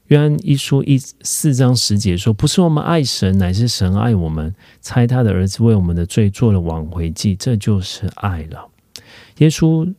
[0.08, 8.68] 约翰一书一四章十节说：“不是我们爱神，乃是神爱我们，猜他的儿子为我们的罪做了挽回祭，这就是爱了。”
[9.42, 9.92] 耶稣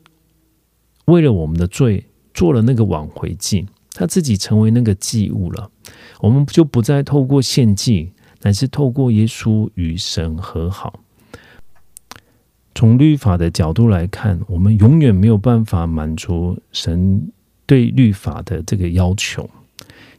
[1.06, 5.68] 为了我们的罪做了那个挽回祭，他自己成为那个祭物了。
[6.20, 8.12] 我们就不再透过献祭，
[8.42, 11.00] 乃是透过耶稣与神和好。
[12.72, 17.28] 从律法的角度来看，我们永远没有办法满足神
[17.66, 19.50] 对律法的这个要求。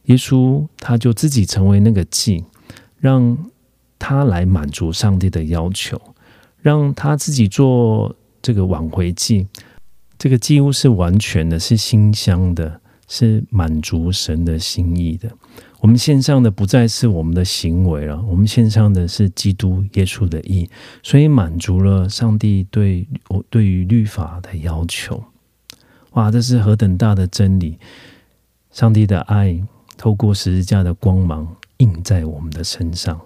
[0.04, 2.44] 耶稣他就自己成为那个祭，
[2.98, 3.38] 让
[3.98, 5.98] 他来满足上帝的要求，
[6.60, 8.14] 让他自己做
[8.44, 9.48] 这个挽回祭。
[10.18, 12.78] 这个祭物是完全的，是馨香的，
[13.08, 15.32] 是满足神的心意的。
[15.80, 20.68] 我们献上的不再是我们的行为了，我们献上的是基督耶稣的义，
[21.02, 25.24] 所以满足了上帝对我对于律法的要求。
[26.12, 27.78] 哇，这是何等大的真理！
[28.70, 29.58] 上帝的爱。
[29.96, 33.18] 透过十字架的光芒映在我们的身上，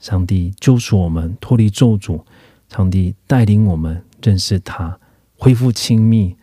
[0.00, 2.20] 上帝救赎我们脱离咒诅，
[2.68, 4.98] 上帝带领我们认识他，
[5.36, 6.36] 恢复亲密，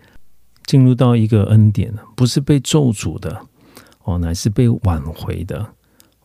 [0.66, 3.46] 进入到一个恩典，不是被咒诅的
[4.04, 5.74] 哦，乃是被挽回的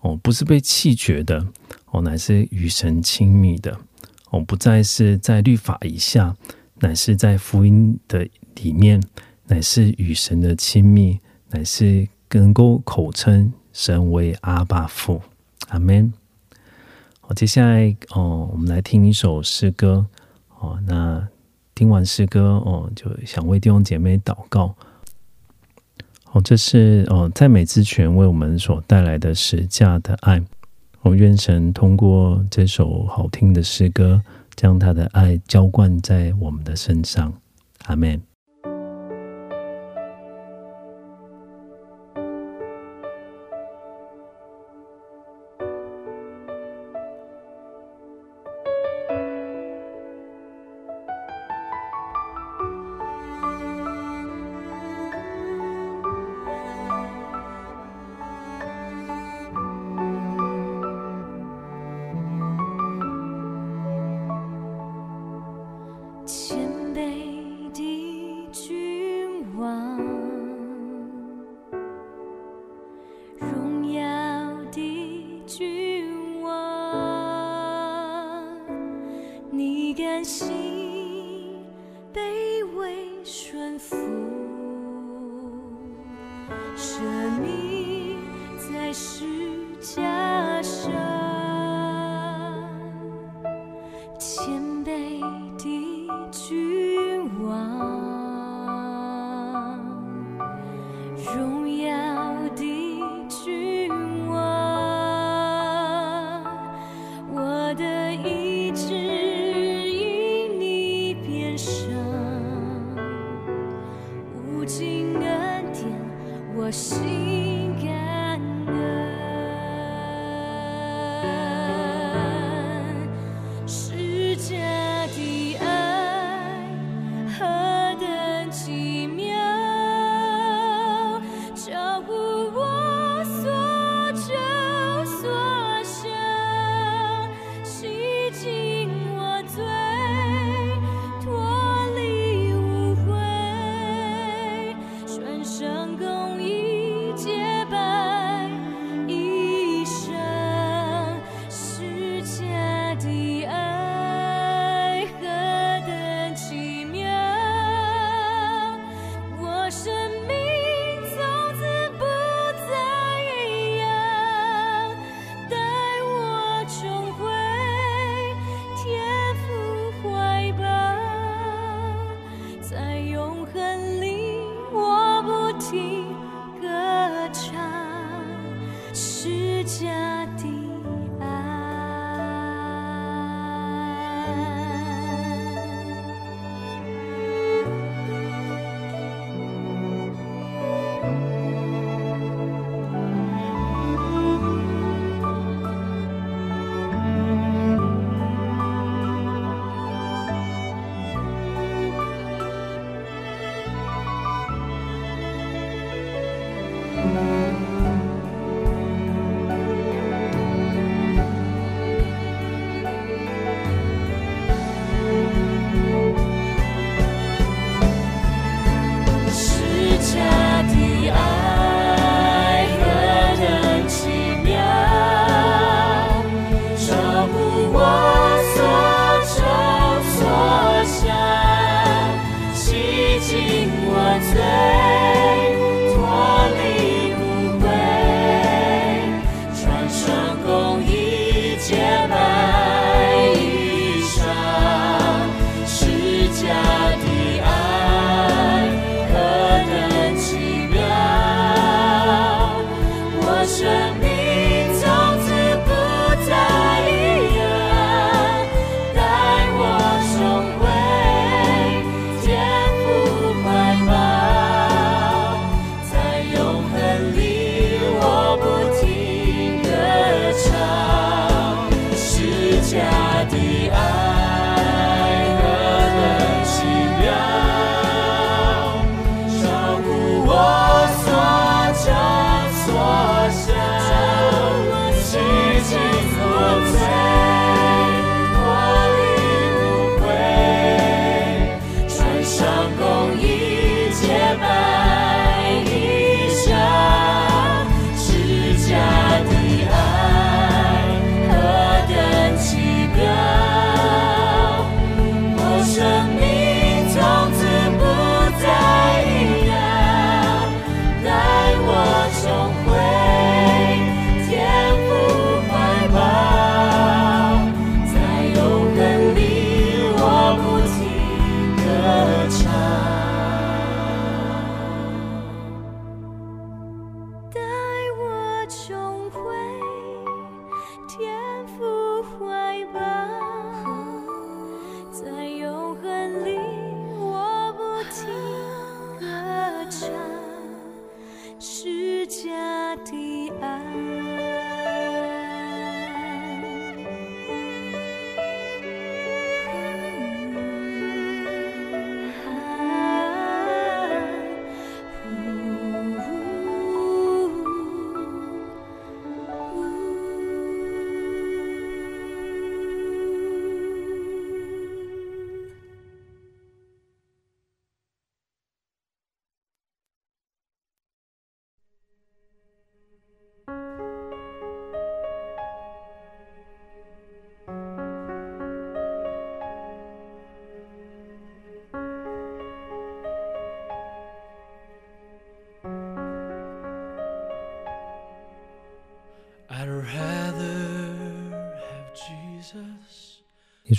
[0.00, 1.46] 哦，不是被弃绝的
[1.90, 3.78] 哦，乃是与神亲密的
[4.30, 6.36] 哦，不再是在律法以下，
[6.80, 9.02] 乃是在福音的里面，
[9.46, 11.18] 乃是与神的亲密，
[11.50, 12.08] 乃是。
[12.34, 15.20] 能够口称神为阿爸父，
[15.68, 16.10] 阿门。
[17.20, 20.06] 好，接下来哦，我们来听一首诗歌
[20.58, 20.82] 哦。
[20.86, 21.28] 那
[21.82, 24.72] 听完诗歌哦，就想为弟兄姐妹祷告。
[26.30, 30.40] 哦，这是哦赞美之泉为我们所带来的实价的爱。
[31.00, 34.22] 我愿神通过这首好听的诗歌，
[34.54, 37.34] 将他的爱浇灌在我们的身上。
[37.86, 38.31] 阿门。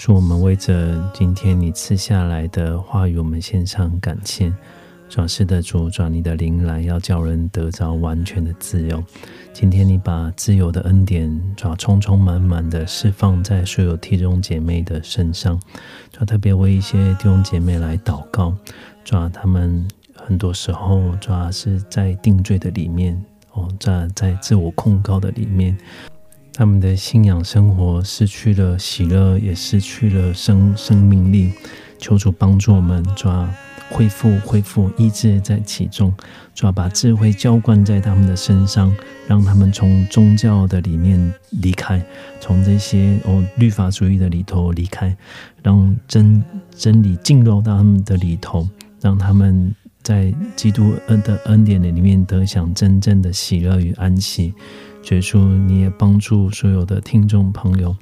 [0.04, 4.52] 主我们为着今天你赐下来的话语，我们献上感谢。
[5.08, 9.02] 转世的主，转你的灵来，要叫人得着完全的自由。
[9.54, 15.58] 今天你把自由的恩典，抓充充满满的释放在所有弟兄姐妹的身上，
[16.12, 18.54] 抓特别为一些弟兄姐妹来祷告，
[19.06, 23.24] 抓他们很多时候抓是在定罪的里面
[23.54, 25.78] 哦，在在自我控告的里面，
[26.56, 31.52] 他们的信仰生活失去了喜乐，也失去了生生命力。
[31.98, 33.50] 求主帮助我们抓
[33.90, 36.14] 恢复、恢复医治在其中，
[36.54, 38.94] 主要把智慧浇灌在他们的身上，
[39.28, 42.04] 让他们从宗教的里面离开，
[42.42, 45.16] 从这些哦律法主义的里头离开，
[45.64, 46.44] 让真
[46.76, 48.68] 真理进入到他们的里头，
[49.02, 49.74] 让他们
[50.04, 54.54] 在基督恩的恩典的里面得享真正的喜乐与安息。
[55.12, 57.96] 耶稣，你也帮助所有的听众朋友，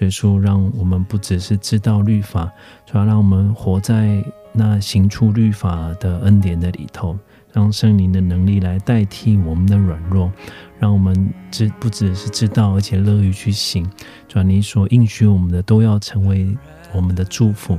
[0.00, 2.50] 耶稣，让我们不只是知道律法，
[2.86, 7.16] 主要让我们活在那行出律法的恩典的里头，
[7.52, 10.32] 让圣灵的能力来代替我们的软弱，
[10.80, 13.84] 让我们知不只是知道，而且乐于去行。
[14.26, 16.56] 主要你所应许我们的，都要成为
[16.92, 17.78] 我们的祝福。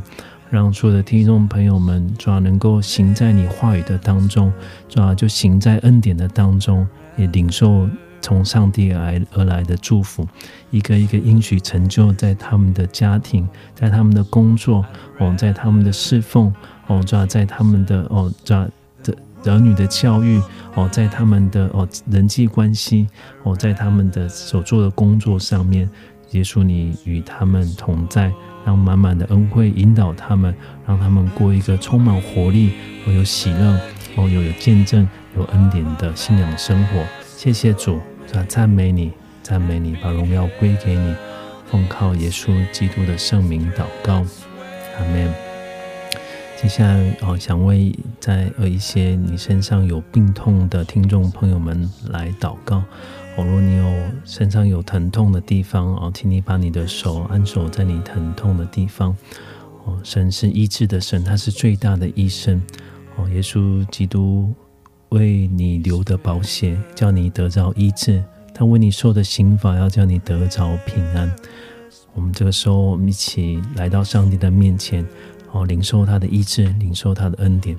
[0.49, 4.53] 让所有的听众朋友们，主要能够行在你话语的当中，
[4.87, 7.89] 主要就行在恩典的当中，也领受
[8.21, 10.27] 从上帝而而来的祝福，
[10.71, 14.85] 一个一个应许成就在他们的家庭，在他们的工作
[15.19, 16.53] 哦，在他们的侍奉
[16.87, 18.67] 哦，在在他们的哦，在
[19.03, 20.41] 的儿女的教育
[20.75, 23.07] 哦，在他们的哦人际关系
[23.43, 25.89] 哦，在他们的所做的工作上面，
[26.31, 28.33] 耶稣你与他们同在，
[28.65, 30.53] 让满满的恩惠引导他们，
[30.85, 32.71] 让他们过一个充满活力、
[33.05, 33.79] 哦有喜乐、
[34.17, 35.07] 哦有有见证、
[35.37, 37.05] 有恩典的信仰生活。
[37.37, 37.99] 谢谢主。
[38.33, 39.11] 啊，赞美你，
[39.43, 41.15] 赞美你，把荣耀归给你，
[41.67, 44.25] 奉靠耶稣基督的圣名祷告，
[44.97, 45.31] 阿门。
[46.59, 52.77] 接下来哦，想为在呃一些你身上有病痛的听众朋友们来祷告。
[53.37, 53.93] 哦，若你有
[54.25, 59.15] 身上有疼痛的地方哦，请你把你的手安守在你疼痛的地方。
[59.85, 62.59] 哦，神是医治的神，他是最大的医生。
[63.15, 64.51] 哦，耶稣基督。
[65.09, 68.21] 为你留的保险，叫你得着医治；
[68.53, 71.33] 他为你受的刑罚，要叫你得着平安。
[72.13, 75.05] 我们这个时候，我们一起来到上帝的面前，
[75.51, 77.77] 哦，领受他的医治，领受他的恩典。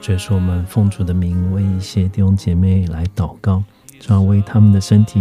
[0.00, 3.62] 所以说，我们奉主的名，为一些弟兄姐妹来祷告，
[3.98, 5.20] 主要为他们的身体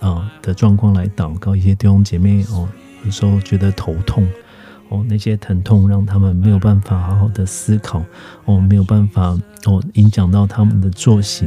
[0.00, 1.54] 啊的状况来祷告。
[1.54, 2.68] 一些弟兄姐妹哦，
[3.04, 4.26] 有时候觉得头痛。
[4.88, 8.04] 哦，那些疼痛让他们没有办法好好的思考，
[8.44, 11.46] 哦，没有办法哦，影响到他们的作息。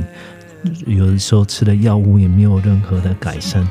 [0.85, 3.63] 有的时候吃了药物也没有任何的改善。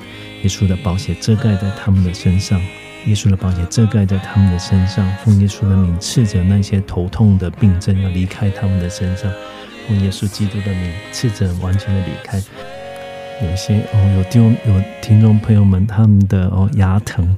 [0.42, 2.58] 耶稣的宝血遮盖在他们的身上，
[3.06, 9.30] 耶稣的宝血遮盖在他们的身上，奉耶稣的名斥责那些头痛的病症要离开他们的身上，
[9.86, 12.40] 奉耶稣基督的名斥责完全的离开。
[13.40, 17.36] 有些哦，有听有听众朋友们他们的哦牙疼。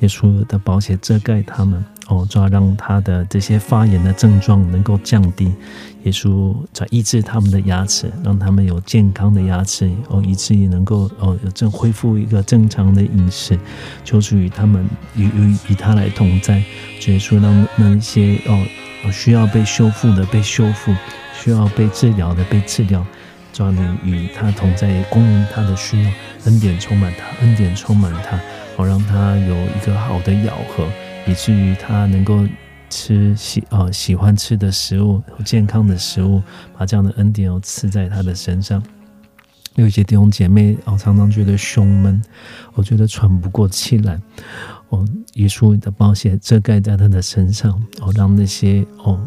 [0.00, 5.54] 耶稣的宝血遮盖他们，哦，主要让他的这些发炎的症状能够降低。
[6.02, 13.56] 耶稣在医治他们的牙齿，让他们有健康的牙齿，哦，以至于能够哦有正恢复一个正常的饮食。
[14.04, 14.84] 求主与他们
[15.14, 16.58] 与与与他来同在。
[17.06, 18.66] 耶稣让那一些哦
[19.12, 20.92] 需要被修复的被修复，
[21.32, 23.06] 需要被治疗的被治疗。
[23.52, 26.10] 主要你与他同在，供应他的需要，
[26.46, 28.40] 恩典充满他，恩典充满他。
[28.76, 30.88] 好，让他有一个好的咬合，
[31.26, 32.46] 以至于他能够
[32.88, 36.42] 吃喜呃喜欢吃的食物，健康的食物，
[36.78, 38.82] 把这样的恩典哦赐在他的身上。
[39.74, 42.22] 有一些弟兄姐妹哦，常常觉得胸闷，
[42.74, 44.18] 我觉得喘不过气来，
[44.88, 49.20] 哦，耶稣的宝血遮盖在他的身上，哦，让那些哦。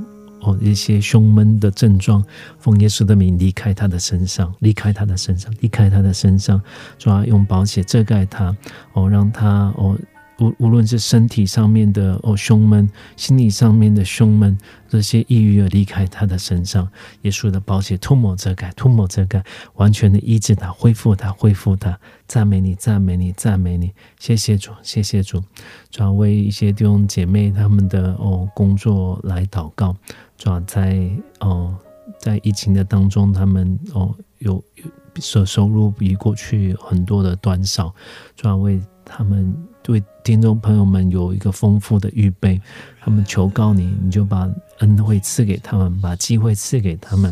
[0.46, 2.24] 哦，一些胸闷的症状，
[2.60, 6.62] 奉耶稣的名离开他的身上，离开他的身上，离开他的身上，
[7.00, 8.56] 抓用宝血遮盖他，
[8.94, 9.98] 哦，让他哦。
[10.40, 14.58] 无无论是身体上面的哦胸闷，心理上面的胸闷，
[14.90, 16.86] 这些抑郁要离开他的身上，
[17.22, 19.42] 耶稣的宝血涂抹遮盖，涂抹遮盖，
[19.76, 21.98] 完全的医治他，恢复他，恢复他。
[22.28, 25.42] 赞美你，赞美你，赞美你，谢谢主，谢谢主。
[25.90, 29.96] 主要为一些弟兄姐妹他们的哦工作来祷告，
[30.38, 31.10] 主要在
[31.40, 31.74] 哦
[32.20, 34.84] 在疫情的当中，他们哦有有
[35.22, 37.96] 收收入比过去很多的短少，
[38.36, 39.56] 主要为他们。
[39.86, 42.60] 对听众朋友们有一个丰富的预备，
[43.00, 47.32] 他们求告你，你就把恩惠赐给他们，把机会赐给他们，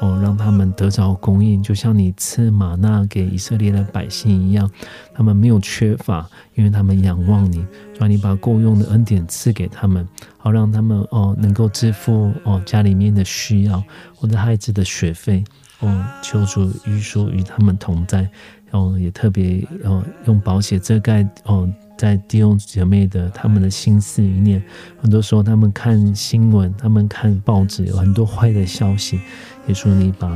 [0.00, 4.68] 哦，让他们得着供应，就像你赐玛纳给以色列的百姓一样，
[5.12, 7.62] 他们没有缺乏，因为他们仰望你，
[7.98, 10.08] 让你把够用的恩典赐给他们，
[10.38, 13.84] 好让他们哦能够支付哦家里面的需要
[14.14, 15.44] 或者孩子的学费，
[15.80, 18.26] 哦，求主与书与他们同在，
[18.70, 21.70] 哦，也特别哦用保险遮盖哦。
[22.00, 24.62] 在弟兄姐妹的他们的心思里面，
[25.02, 29.20] 很多时候他们看新闻，他们看报纸，有很多坏的消息。
[29.66, 30.34] 也说你把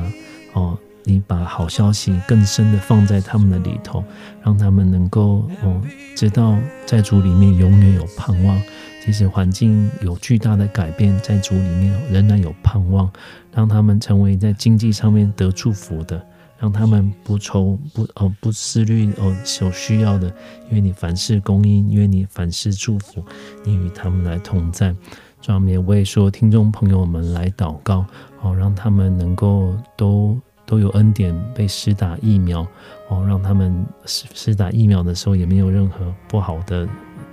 [0.53, 4.05] 哦，你把好消息更深的放在他们的里头，
[4.43, 5.81] 让他们能够哦，
[6.15, 6.55] 知道
[6.85, 8.61] 在主里面永远有盼望。
[9.03, 13.11] 即使环境有巨大的改变，在主里面仍然有盼望，
[13.55, 16.23] 让他们成为在经济上面得祝福的。
[16.65, 20.29] 让他们不愁不哦不思虑哦所需要的，
[20.71, 23.23] 因为你凡事供应，因为你凡事祝福，
[23.63, 24.97] 你与他们来同在。
[25.43, 28.07] 专门为说听众朋友们来祷告，
[28.41, 32.67] 哦，让他们能够都都有恩典被施打疫苗，
[33.11, 36.89] 哦，让他们施施打疫苗的时候也没有任何不好的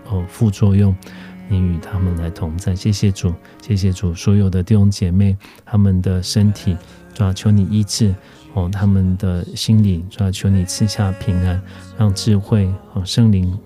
[0.09, 0.93] 哦副作用。
[1.47, 6.75] 你与他们来同在，谢谢主，谢谢主，所有的弟兄姐妹他们的身体，
[7.13, 8.13] 主要求你医治。
[8.53, 11.61] 哦，他们的心里主要求你赐下平安，
[11.98, 13.57] 让智慧和圣灵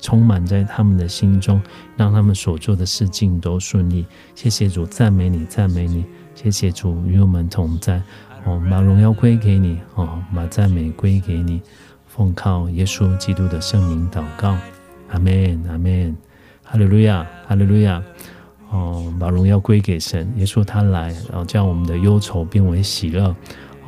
[0.00, 1.60] 充满在他们的心中，
[1.96, 4.06] 让他们所做的事情都顺利。
[4.34, 6.04] 谢谢主，赞美你，赞美你。
[6.34, 8.00] 谢谢主与我们同在。
[8.44, 11.60] 哦，把荣耀归给你，哦，把赞美归给你。
[12.06, 14.56] 奉靠耶稣基督的圣名祷告，
[15.08, 16.16] 阿门，阿门，
[16.62, 18.00] 哈利路亚，哈利路亚。
[18.70, 23.34] 哦，把荣耀归给神，耶稣他来，然后将我们的忧愁变为喜乐，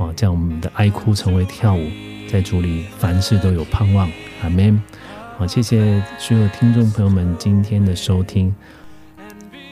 [0.00, 1.86] 哦，将我们的哀哭成为跳舞，
[2.26, 4.10] 在主里凡事都有盼望，
[4.42, 4.82] 阿门。
[5.36, 8.54] 好，谢谢所有听众朋友们今天的收听，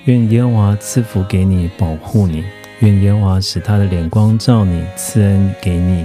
[0.05, 2.43] 愿耶和华赐福给你，保护你；
[2.81, 6.05] 愿耶和华使他的脸光照你，赐恩给你；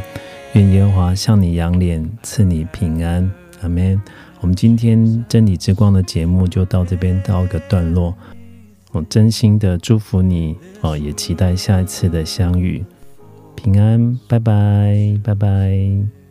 [0.53, 3.29] 愿耶和华向你扬脸，赐你平安，
[3.61, 4.01] 阿门。
[4.39, 8.15] 我们今天真理之光的节目就到这边到个段落。
[8.93, 12.81] 我真心的祝福你哦，也期待下一次的相遇。
[13.55, 16.22] 平安，拜拜，拜拜。